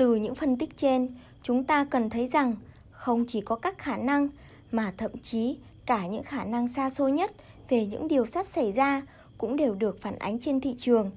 Từ 0.00 0.14
những 0.14 0.34
phân 0.34 0.56
tích 0.56 0.76
trên, 0.76 1.08
chúng 1.42 1.64
ta 1.64 1.84
cần 1.84 2.10
thấy 2.10 2.28
rằng 2.32 2.56
không 2.90 3.24
chỉ 3.28 3.40
có 3.40 3.56
các 3.56 3.78
khả 3.78 3.96
năng 3.96 4.28
mà 4.72 4.92
thậm 4.96 5.10
chí 5.22 5.56
cả 5.86 6.06
những 6.06 6.22
khả 6.22 6.44
năng 6.44 6.68
xa 6.68 6.90
xôi 6.90 7.12
nhất 7.12 7.32
về 7.68 7.86
những 7.86 8.08
điều 8.08 8.26
sắp 8.26 8.46
xảy 8.46 8.72
ra 8.72 9.02
cũng 9.38 9.56
đều 9.56 9.74
được 9.74 10.00
phản 10.02 10.18
ánh 10.18 10.38
trên 10.38 10.60
thị 10.60 10.74
trường. 10.78 11.10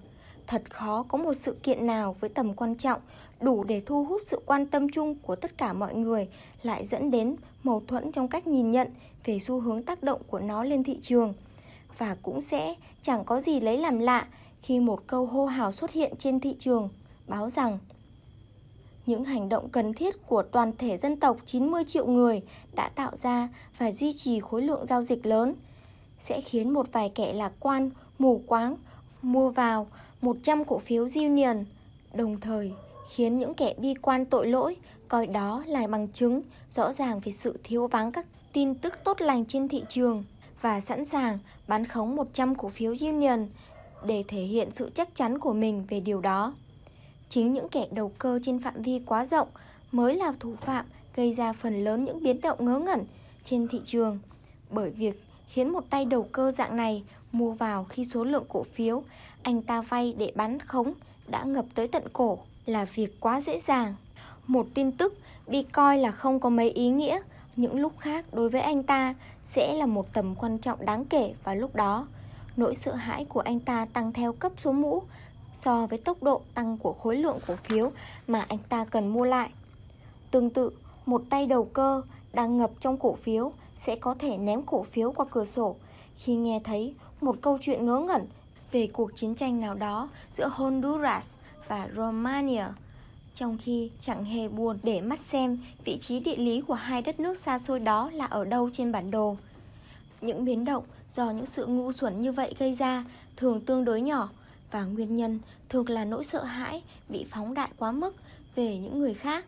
Thật 0.48 0.62
khó 0.70 1.04
có 1.04 1.18
một 1.18 1.34
sự 1.34 1.56
kiện 1.64 1.88
nào 1.88 2.16
với 2.20 2.30
tầm 2.30 2.54
quan 2.54 2.76
trọng 2.76 3.02
đủ 3.42 3.64
để 3.64 3.82
thu 3.86 4.06
hút 4.06 4.22
sự 4.28 4.42
quan 4.46 4.66
tâm 4.66 4.90
chung 4.90 5.16
của 5.16 5.36
tất 5.36 5.58
cả 5.58 5.74
mọi 5.74 5.96
người 5.96 6.28
lại 6.64 6.86
dẫn 6.86 7.12
đến 7.12 7.36
mâu 7.64 7.84
thuẫn 7.88 8.12
trong 8.12 8.28
cách 8.28 8.48
nhìn 8.48 8.72
nhận 8.72 8.88
về 9.26 9.40
xu 9.40 9.60
hướng 9.60 9.84
tác 9.84 10.04
động 10.04 10.22
của 10.28 10.40
nó 10.40 10.64
lên 10.64 10.84
thị 10.84 11.00
trường. 11.02 11.34
Và 11.98 12.18
cũng 12.22 12.42
sẽ 12.42 12.76
chẳng 13.02 13.26
có 13.26 13.40
gì 13.40 13.60
lấy 13.60 13.78
làm 13.78 14.00
lạ 14.00 14.28
khi 14.62 14.80
một 14.80 15.08
câu 15.08 15.26
hô 15.26 15.46
hào 15.46 15.72
xuất 15.72 15.92
hiện 15.92 16.14
trên 16.20 16.40
thị 16.40 16.56
trường 16.60 16.90
báo 17.28 17.50
rằng 17.50 17.80
những 19.06 19.24
hành 19.24 19.50
động 19.50 19.70
cần 19.70 19.94
thiết 19.94 20.28
của 20.28 20.44
toàn 20.44 20.72
thể 20.78 20.98
dân 20.98 21.20
tộc 21.20 21.38
90 21.46 21.84
triệu 21.84 22.08
người 22.08 22.42
đã 22.74 22.90
tạo 22.90 23.12
ra 23.22 23.50
và 23.78 23.92
duy 23.92 24.14
trì 24.14 24.40
khối 24.40 24.62
lượng 24.62 24.86
giao 24.86 25.04
dịch 25.04 25.26
lớn 25.26 25.56
sẽ 26.24 26.42
khiến 26.42 26.70
một 26.70 26.92
vài 26.92 27.12
kẻ 27.16 27.34
lạc 27.34 27.52
quan, 27.60 27.90
mù 28.20 28.42
quáng 28.48 28.76
mua 29.22 29.50
vào 29.50 29.88
100 30.22 30.66
cổ 30.66 30.80
phiếu 30.80 31.08
Union, 31.16 31.66
đồng 32.14 32.40
thời 32.40 32.74
khiến 33.16 33.40
những 33.40 33.54
kẻ 33.54 33.74
bi 33.78 33.94
quan 34.02 34.26
tội 34.26 34.48
lỗi 34.48 34.76
coi 35.08 35.28
đó 35.28 35.64
là 35.68 35.88
bằng 35.88 36.08
chứng 36.08 36.42
rõ 36.76 36.94
ràng 36.94 37.20
về 37.20 37.32
sự 37.32 37.60
thiếu 37.64 37.88
vắng 37.88 38.12
các 38.12 38.26
tin 38.54 38.76
tức 38.76 38.94
tốt 39.04 39.22
lành 39.22 39.46
trên 39.46 39.68
thị 39.68 39.84
trường 39.90 40.24
và 40.62 40.82
sẵn 40.82 41.06
sàng 41.06 41.40
bán 41.68 41.86
khống 41.86 42.16
100 42.16 42.56
cổ 42.56 42.70
phiếu 42.70 42.96
Union 43.02 43.48
để 44.06 44.24
thể 44.28 44.42
hiện 44.42 44.70
sự 44.74 44.92
chắc 44.96 45.16
chắn 45.16 45.40
của 45.40 45.54
mình 45.54 45.86
về 45.90 46.00
điều 46.00 46.22
đó. 46.22 46.54
Chính 47.34 47.54
những 47.54 47.70
kẻ 47.70 47.88
đầu 47.92 48.12
cơ 48.20 48.40
trên 48.44 48.60
phạm 48.60 48.82
vi 48.82 49.02
quá 49.06 49.26
rộng 49.26 49.48
mới 49.92 50.16
là 50.16 50.34
thủ 50.40 50.56
phạm 50.62 50.86
gây 51.16 51.34
ra 51.34 51.54
phần 51.54 51.84
lớn 51.84 52.06
những 52.06 52.24
biến 52.24 52.42
động 52.42 52.66
ngớ 52.66 52.80
ngẩn 52.80 53.00
trên 53.46 53.68
thị 53.68 53.82
trường. 53.86 54.20
Bởi 54.70 54.90
việc 54.90 55.24
khiến 55.48 55.70
một 55.70 55.84
tay 55.90 56.06
đầu 56.06 56.28
cơ 56.32 56.52
dạng 56.52 56.78
này 56.78 57.04
mua 57.32 57.52
vào 57.52 57.84
khi 57.84 58.06
số 58.06 58.24
lượng 58.24 58.44
cổ 58.50 58.64
phiếu 58.64 59.04
anh 59.44 59.62
ta 59.62 59.82
vay 59.82 60.14
để 60.18 60.32
bán 60.36 60.60
khống 60.60 60.94
đã 61.28 61.44
ngập 61.44 61.66
tới 61.76 61.88
tận 61.88 62.04
cổ 62.14 62.40
là 62.66 62.86
việc 62.86 63.20
quá 63.20 63.42
dễ 63.42 63.60
dàng. 63.68 63.96
Một 64.48 64.68
tin 64.74 64.92
tức 64.92 65.18
bị 65.48 65.64
coi 65.64 65.98
là 65.98 66.12
không 66.12 66.40
có 66.40 66.50
mấy 66.50 66.70
ý 66.70 66.90
nghĩa, 66.90 67.20
những 67.56 67.80
lúc 67.80 67.94
khác 68.00 68.26
đối 68.34 68.50
với 68.50 68.62
anh 68.62 68.84
ta 68.84 69.16
sẽ 69.56 69.74
là 69.74 69.86
một 69.86 70.14
tầm 70.14 70.36
quan 70.36 70.58
trọng 70.58 70.86
đáng 70.86 71.06
kể 71.06 71.34
vào 71.44 71.56
lúc 71.56 71.76
đó. 71.76 72.08
Nỗi 72.58 72.76
sợ 72.76 72.96
hãi 72.96 73.26
của 73.26 73.40
anh 73.40 73.60
ta 73.60 73.86
tăng 73.94 74.14
theo 74.14 74.34
cấp 74.34 74.52
số 74.58 74.72
mũ 74.72 75.04
so 75.64 75.88
với 75.88 76.00
tốc 76.00 76.24
độ 76.24 76.42
tăng 76.54 76.78
của 76.78 76.94
khối 76.94 77.18
lượng 77.18 77.40
cổ 77.48 77.56
phiếu 77.56 77.92
mà 78.28 78.46
anh 78.50 78.60
ta 78.70 78.86
cần 78.86 79.08
mua 79.08 79.26
lại. 79.26 79.50
Tương 80.32 80.50
tự, 80.50 80.72
một 81.06 81.24
tay 81.30 81.48
đầu 81.48 81.66
cơ 81.66 82.02
đang 82.34 82.58
ngập 82.58 82.72
trong 82.80 82.98
cổ 82.98 83.16
phiếu 83.16 83.52
sẽ 83.78 83.96
có 83.96 84.16
thể 84.20 84.38
ném 84.38 84.64
cổ 84.64 84.84
phiếu 84.84 85.12
qua 85.12 85.26
cửa 85.32 85.46
sổ 85.46 85.76
khi 86.18 86.36
nghe 86.36 86.62
thấy 86.64 86.94
một 87.22 87.36
câu 87.42 87.58
chuyện 87.62 87.86
ngớ 87.86 88.00
ngẩn 88.00 88.26
về 88.72 88.88
cuộc 88.88 89.16
chiến 89.16 89.36
tranh 89.36 89.60
nào 89.60 89.76
đó 89.76 90.10
giữa 90.34 90.48
Honduras 90.54 91.30
và 91.68 91.90
Romania. 91.96 92.66
Trong 93.36 93.58
khi 93.62 93.92
chẳng 94.02 94.26
hề 94.26 94.48
buồn 94.48 94.78
để 94.84 95.02
mắt 95.02 95.20
xem 95.32 95.60
vị 95.86 95.98
trí 95.98 96.20
địa 96.20 96.36
lý 96.36 96.62
của 96.62 96.74
hai 96.74 97.02
đất 97.02 97.20
nước 97.20 97.40
xa 97.40 97.60
xôi 97.60 97.80
đó 97.80 98.12
là 98.14 98.26
ở 98.26 98.46
đâu 98.46 98.70
trên 98.74 98.92
bản 98.92 99.12
đồ. 99.12 99.38
Những 100.22 100.46
biến 100.46 100.66
động 100.66 100.84
do 101.16 101.32
những 101.32 101.46
sự 101.46 101.66
ngu 101.66 101.92
xuẩn 101.92 102.22
như 102.22 102.32
vậy 102.32 102.56
gây 102.60 102.74
ra 102.74 103.06
thường 103.38 103.62
tương 103.62 103.86
đối 103.86 104.02
nhỏ 104.02 104.30
và 104.74 104.84
nguyên 104.84 105.16
nhân 105.16 105.40
thường 105.70 105.90
là 105.90 106.06
nỗi 106.06 106.24
sợ 106.24 106.44
hãi 106.44 106.84
bị 107.10 107.26
phóng 107.32 107.54
đại 107.54 107.70
quá 107.78 107.92
mức 107.92 108.16
về 108.56 108.78
những 108.78 109.00
người 109.00 109.14
khác. 109.14 109.46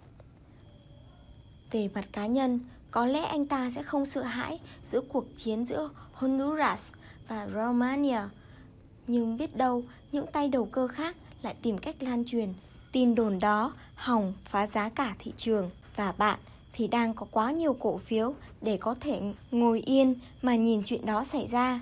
Về 1.72 1.90
mặt 1.96 2.06
cá 2.12 2.26
nhân, 2.26 2.60
có 2.92 3.06
lẽ 3.06 3.20
anh 3.20 3.46
ta 3.46 3.70
sẽ 3.70 3.84
không 3.84 4.06
sợ 4.06 4.24
hãi 4.24 4.60
giữa 4.92 5.02
cuộc 5.02 5.26
chiến 5.38 5.66
giữa 5.66 5.90
Honduras 6.14 6.82
và 7.28 7.48
Romania. 7.54 8.20
Nhưng 9.08 9.38
biết 9.38 9.56
đâu 9.56 9.84
những 10.12 10.28
tay 10.28 10.50
đầu 10.50 10.66
cơ 10.66 10.88
khác 10.88 11.16
lại 11.42 11.56
tìm 11.62 11.78
cách 11.78 12.04
lan 12.04 12.24
truyền 12.26 12.54
tin 12.92 13.16
đồn 13.16 13.40
đó 13.40 13.74
hỏng 13.96 14.34
phá 14.50 14.68
giá 14.68 14.90
cả 14.90 15.16
thị 15.20 15.34
trường 15.38 15.70
và 15.96 16.12
bạn 16.12 16.40
thì 16.74 16.88
đang 16.88 17.14
có 17.14 17.26
quá 17.32 17.52
nhiều 17.52 17.74
cổ 17.80 17.98
phiếu 17.98 18.34
để 18.62 18.78
có 18.78 18.96
thể 19.02 19.22
ngồi 19.52 19.80
yên 19.80 20.16
mà 20.42 20.56
nhìn 20.56 20.82
chuyện 20.86 21.06
đó 21.06 21.24
xảy 21.24 21.48
ra. 21.52 21.80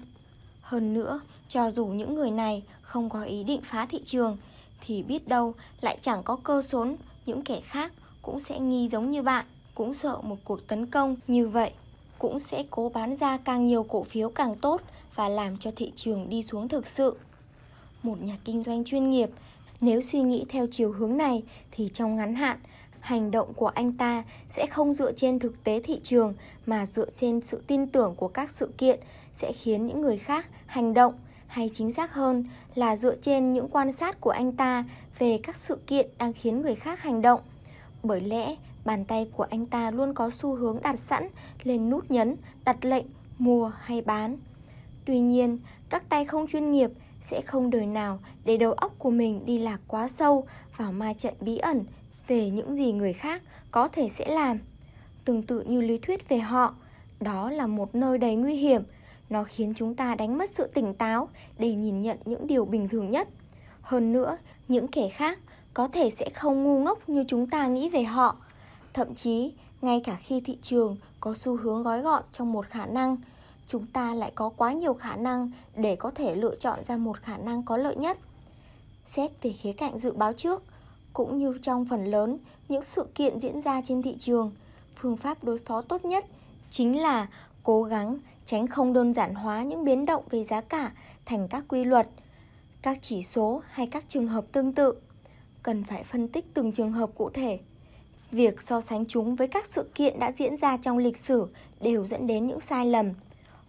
Hơn 0.61 0.93
nữa, 0.93 1.19
cho 1.49 1.71
dù 1.71 1.85
những 1.85 2.15
người 2.15 2.31
này 2.31 2.63
không 2.93 3.09
có 3.09 3.23
ý 3.23 3.43
định 3.43 3.61
phá 3.63 3.85
thị 3.85 4.01
trường 4.05 4.37
thì 4.81 5.03
biết 5.03 5.27
đâu 5.27 5.53
lại 5.81 5.97
chẳng 6.01 6.23
có 6.23 6.35
cơ 6.43 6.61
sốn 6.61 6.95
những 7.25 7.41
kẻ 7.41 7.61
khác 7.65 7.93
cũng 8.21 8.39
sẽ 8.39 8.59
nghi 8.59 8.89
giống 8.91 9.11
như 9.11 9.21
bạn, 9.21 9.45
cũng 9.75 9.93
sợ 9.93 10.17
một 10.21 10.37
cuộc 10.43 10.67
tấn 10.67 10.85
công 10.85 11.15
như 11.27 11.47
vậy, 11.47 11.71
cũng 12.19 12.39
sẽ 12.39 12.63
cố 12.69 12.91
bán 12.93 13.15
ra 13.15 13.37
càng 13.37 13.65
nhiều 13.65 13.83
cổ 13.83 14.03
phiếu 14.03 14.29
càng 14.29 14.55
tốt 14.55 14.81
và 15.15 15.29
làm 15.29 15.57
cho 15.57 15.71
thị 15.75 15.91
trường 15.95 16.29
đi 16.29 16.43
xuống 16.43 16.67
thực 16.67 16.87
sự. 16.87 17.17
Một 18.03 18.21
nhà 18.21 18.37
kinh 18.45 18.63
doanh 18.63 18.83
chuyên 18.83 19.09
nghiệp 19.09 19.29
nếu 19.81 20.01
suy 20.01 20.21
nghĩ 20.21 20.45
theo 20.49 20.67
chiều 20.71 20.91
hướng 20.91 21.17
này 21.17 21.43
thì 21.71 21.89
trong 21.93 22.15
ngắn 22.15 22.35
hạn, 22.35 22.59
hành 22.99 23.31
động 23.31 23.53
của 23.53 23.67
anh 23.67 23.93
ta 23.93 24.23
sẽ 24.55 24.65
không 24.67 24.93
dựa 24.93 25.11
trên 25.11 25.39
thực 25.39 25.63
tế 25.63 25.81
thị 25.83 25.99
trường 26.03 26.33
mà 26.65 26.85
dựa 26.85 27.09
trên 27.19 27.41
sự 27.41 27.63
tin 27.67 27.87
tưởng 27.87 28.15
của 28.15 28.27
các 28.27 28.51
sự 28.51 28.69
kiện 28.77 28.99
sẽ 29.35 29.51
khiến 29.53 29.87
những 29.87 30.01
người 30.01 30.17
khác 30.17 30.47
hành 30.65 30.93
động 30.93 31.13
hay 31.53 31.71
chính 31.73 31.91
xác 31.91 32.13
hơn 32.13 32.43
là 32.75 32.97
dựa 32.97 33.15
trên 33.15 33.53
những 33.53 33.67
quan 33.67 33.91
sát 33.91 34.21
của 34.21 34.29
anh 34.29 34.51
ta 34.51 34.83
về 35.19 35.39
các 35.43 35.57
sự 35.57 35.77
kiện 35.87 36.07
đang 36.17 36.33
khiến 36.33 36.61
người 36.61 36.75
khác 36.75 37.01
hành 37.01 37.21
động. 37.21 37.41
Bởi 38.03 38.21
lẽ, 38.21 38.55
bàn 38.85 39.05
tay 39.05 39.29
của 39.35 39.43
anh 39.43 39.65
ta 39.65 39.91
luôn 39.91 40.13
có 40.13 40.29
xu 40.29 40.55
hướng 40.55 40.79
đặt 40.83 40.99
sẵn 40.99 41.27
lên 41.63 41.89
nút 41.89 42.11
nhấn, 42.11 42.35
đặt 42.65 42.85
lệnh, 42.85 43.05
mua 43.39 43.71
hay 43.81 44.01
bán. 44.01 44.37
Tuy 45.05 45.19
nhiên, 45.19 45.59
các 45.89 46.09
tay 46.09 46.25
không 46.25 46.47
chuyên 46.47 46.71
nghiệp 46.71 46.91
sẽ 47.29 47.41
không 47.41 47.69
đời 47.69 47.85
nào 47.85 48.19
để 48.45 48.57
đầu 48.57 48.73
óc 48.73 48.93
của 48.97 49.11
mình 49.11 49.45
đi 49.45 49.57
lạc 49.57 49.79
quá 49.87 50.07
sâu 50.07 50.47
vào 50.77 50.91
ma 50.91 51.13
trận 51.13 51.33
bí 51.41 51.57
ẩn 51.57 51.85
về 52.27 52.49
những 52.49 52.75
gì 52.75 52.91
người 52.91 53.13
khác 53.13 53.41
có 53.71 53.87
thể 53.87 54.09
sẽ 54.09 54.27
làm. 54.27 54.59
Tương 55.25 55.43
tự 55.43 55.61
như 55.61 55.81
lý 55.81 55.97
thuyết 55.97 56.29
về 56.29 56.37
họ, 56.37 56.75
đó 57.19 57.51
là 57.51 57.67
một 57.67 57.95
nơi 57.95 58.17
đầy 58.17 58.35
nguy 58.35 58.55
hiểm. 58.55 58.83
Nó 59.33 59.43
khiến 59.43 59.73
chúng 59.77 59.95
ta 59.95 60.15
đánh 60.15 60.37
mất 60.37 60.49
sự 60.53 60.67
tỉnh 60.73 60.93
táo 60.93 61.29
để 61.57 61.73
nhìn 61.73 62.01
nhận 62.01 62.17
những 62.25 62.47
điều 62.47 62.65
bình 62.65 62.89
thường 62.89 63.11
nhất. 63.11 63.27
Hơn 63.81 64.13
nữa, 64.13 64.37
những 64.67 64.87
kẻ 64.87 65.09
khác 65.09 65.39
có 65.73 65.87
thể 65.87 66.09
sẽ 66.09 66.29
không 66.35 66.63
ngu 66.63 66.79
ngốc 66.79 67.09
như 67.09 67.25
chúng 67.27 67.49
ta 67.49 67.67
nghĩ 67.67 67.89
về 67.89 68.03
họ. 68.03 68.35
Thậm 68.93 69.15
chí, 69.15 69.53
ngay 69.81 70.01
cả 70.03 70.17
khi 70.23 70.41
thị 70.41 70.57
trường 70.61 70.97
có 71.19 71.33
xu 71.33 71.57
hướng 71.57 71.83
gói 71.83 72.01
gọn 72.01 72.23
trong 72.31 72.53
một 72.53 72.65
khả 72.69 72.85
năng, 72.85 73.17
chúng 73.67 73.85
ta 73.85 74.13
lại 74.13 74.31
có 74.35 74.49
quá 74.49 74.73
nhiều 74.73 74.93
khả 74.93 75.15
năng 75.15 75.51
để 75.75 75.95
có 75.95 76.11
thể 76.11 76.35
lựa 76.35 76.55
chọn 76.55 76.79
ra 76.87 76.97
một 76.97 77.17
khả 77.17 77.37
năng 77.37 77.63
có 77.63 77.77
lợi 77.77 77.95
nhất. 77.95 78.17
Xét 79.15 79.31
về 79.41 79.51
khía 79.51 79.73
cạnh 79.73 79.99
dự 79.99 80.11
báo 80.11 80.33
trước, 80.33 80.63
cũng 81.13 81.37
như 81.37 81.57
trong 81.61 81.85
phần 81.85 82.05
lớn 82.05 82.37
những 82.69 82.83
sự 82.83 83.05
kiện 83.15 83.39
diễn 83.39 83.61
ra 83.61 83.81
trên 83.87 84.01
thị 84.01 84.15
trường, 84.19 84.51
phương 84.95 85.17
pháp 85.17 85.43
đối 85.43 85.57
phó 85.57 85.81
tốt 85.81 86.05
nhất 86.05 86.25
chính 86.71 87.01
là 87.01 87.27
cố 87.63 87.83
gắng 87.83 88.19
tránh 88.45 88.67
không 88.67 88.93
đơn 88.93 89.13
giản 89.13 89.35
hóa 89.35 89.63
những 89.63 89.83
biến 89.83 90.05
động 90.05 90.23
về 90.29 90.43
giá 90.43 90.61
cả 90.61 90.91
thành 91.25 91.47
các 91.47 91.63
quy 91.67 91.83
luật, 91.83 92.07
các 92.81 92.97
chỉ 93.01 93.23
số 93.23 93.61
hay 93.69 93.87
các 93.87 94.05
trường 94.07 94.27
hợp 94.27 94.45
tương 94.51 94.73
tự. 94.73 94.95
Cần 95.63 95.83
phải 95.83 96.03
phân 96.03 96.27
tích 96.27 96.45
từng 96.53 96.71
trường 96.71 96.91
hợp 96.91 97.09
cụ 97.15 97.29
thể. 97.29 97.59
Việc 98.31 98.61
so 98.61 98.81
sánh 98.81 99.05
chúng 99.05 99.35
với 99.35 99.47
các 99.47 99.65
sự 99.67 99.89
kiện 99.95 100.19
đã 100.19 100.31
diễn 100.37 100.57
ra 100.57 100.77
trong 100.77 100.97
lịch 100.97 101.17
sử 101.17 101.47
đều 101.81 102.05
dẫn 102.05 102.27
đến 102.27 102.47
những 102.47 102.59
sai 102.59 102.85
lầm 102.85 103.13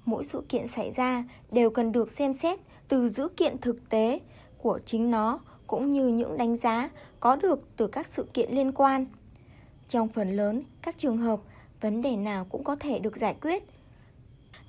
mỗi 0.05 0.25
sự 0.25 0.43
kiện 0.49 0.69
xảy 0.69 0.91
ra 0.91 1.25
đều 1.53 1.71
cần 1.71 1.93
được 1.93 2.11
xem 2.11 2.35
xét 2.35 2.61
từ 2.89 3.09
dữ 3.09 3.29
kiện 3.37 3.59
thực 3.59 3.89
tế 3.89 4.21
của 4.59 4.79
chính 4.87 5.11
nó 5.11 5.41
cũng 5.67 5.91
như 5.91 6.09
những 6.09 6.37
đánh 6.37 6.57
giá 6.57 6.91
có 7.21 7.37
được 7.37 7.69
từ 7.77 7.87
các 7.87 8.07
sự 8.07 8.27
kiện 8.35 8.55
liên 8.55 8.73
quan. 8.73 9.07
Trong 9.89 10.09
phần 10.09 10.37
lớn 10.37 10.63
các 10.83 10.99
trường 10.99 11.19
hợp, 11.19 11.41
vấn 11.81 12.03
đề 12.03 12.17
nào 12.17 12.47
cũng 12.51 12.65
có 12.65 12.77
thể 12.77 12.99
được 12.99 13.17
giải 13.17 13.35
quyết. 13.41 13.65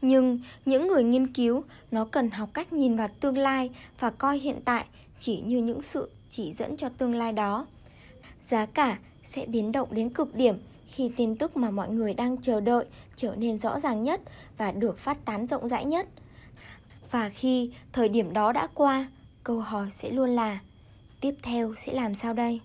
Nhưng 0.02 0.40
những 0.66 0.88
người 0.88 1.04
nghiên 1.04 1.28
cứu 1.28 1.64
nó 1.92 2.06
cần 2.06 2.32
học 2.32 2.50
cách 2.54 2.74
nhìn 2.74 2.96
vào 2.96 3.08
tương 3.20 3.38
lai 3.38 3.70
và 4.00 4.10
coi 4.10 4.40
hiện 4.40 4.60
tại 4.66 4.86
chỉ 5.20 5.42
như 5.46 5.58
những 5.58 5.82
sự 5.82 6.10
chỉ 6.32 6.54
dẫn 6.54 6.78
cho 6.78 6.90
tương 6.90 7.16
lai 7.16 7.34
đó. 7.34 7.66
Giá 8.50 8.66
cả 8.66 8.98
sẽ 9.24 9.46
biến 9.46 9.72
động 9.72 9.88
đến 9.92 10.10
cực 10.10 10.36
điểm 10.36 10.58
khi 10.88 11.12
tin 11.18 11.36
tức 11.36 11.58
mà 11.58 11.72
mọi 11.72 11.90
người 11.90 12.14
đang 12.14 12.38
chờ 12.38 12.60
đợi 12.60 12.86
trở 13.16 13.36
nên 13.36 13.60
rõ 13.60 13.80
ràng 13.80 14.04
nhất 14.04 14.22
và 14.58 14.72
được 14.72 15.00
phát 15.00 15.26
tán 15.26 15.48
rộng 15.48 15.68
rãi 15.68 15.86
nhất. 15.86 16.08
Và 17.12 17.30
khi 17.30 17.72
thời 17.94 18.10
điểm 18.10 18.34
đó 18.34 18.52
đã 18.52 18.68
qua, 18.74 19.08
câu 19.44 19.60
hỏi 19.60 19.88
sẽ 19.92 20.10
luôn 20.10 20.30
là 20.30 20.60
tiếp 21.22 21.36
theo 21.44 21.74
sẽ 21.86 21.94
làm 21.94 22.16
sao 22.16 22.34
đây? 22.34 22.60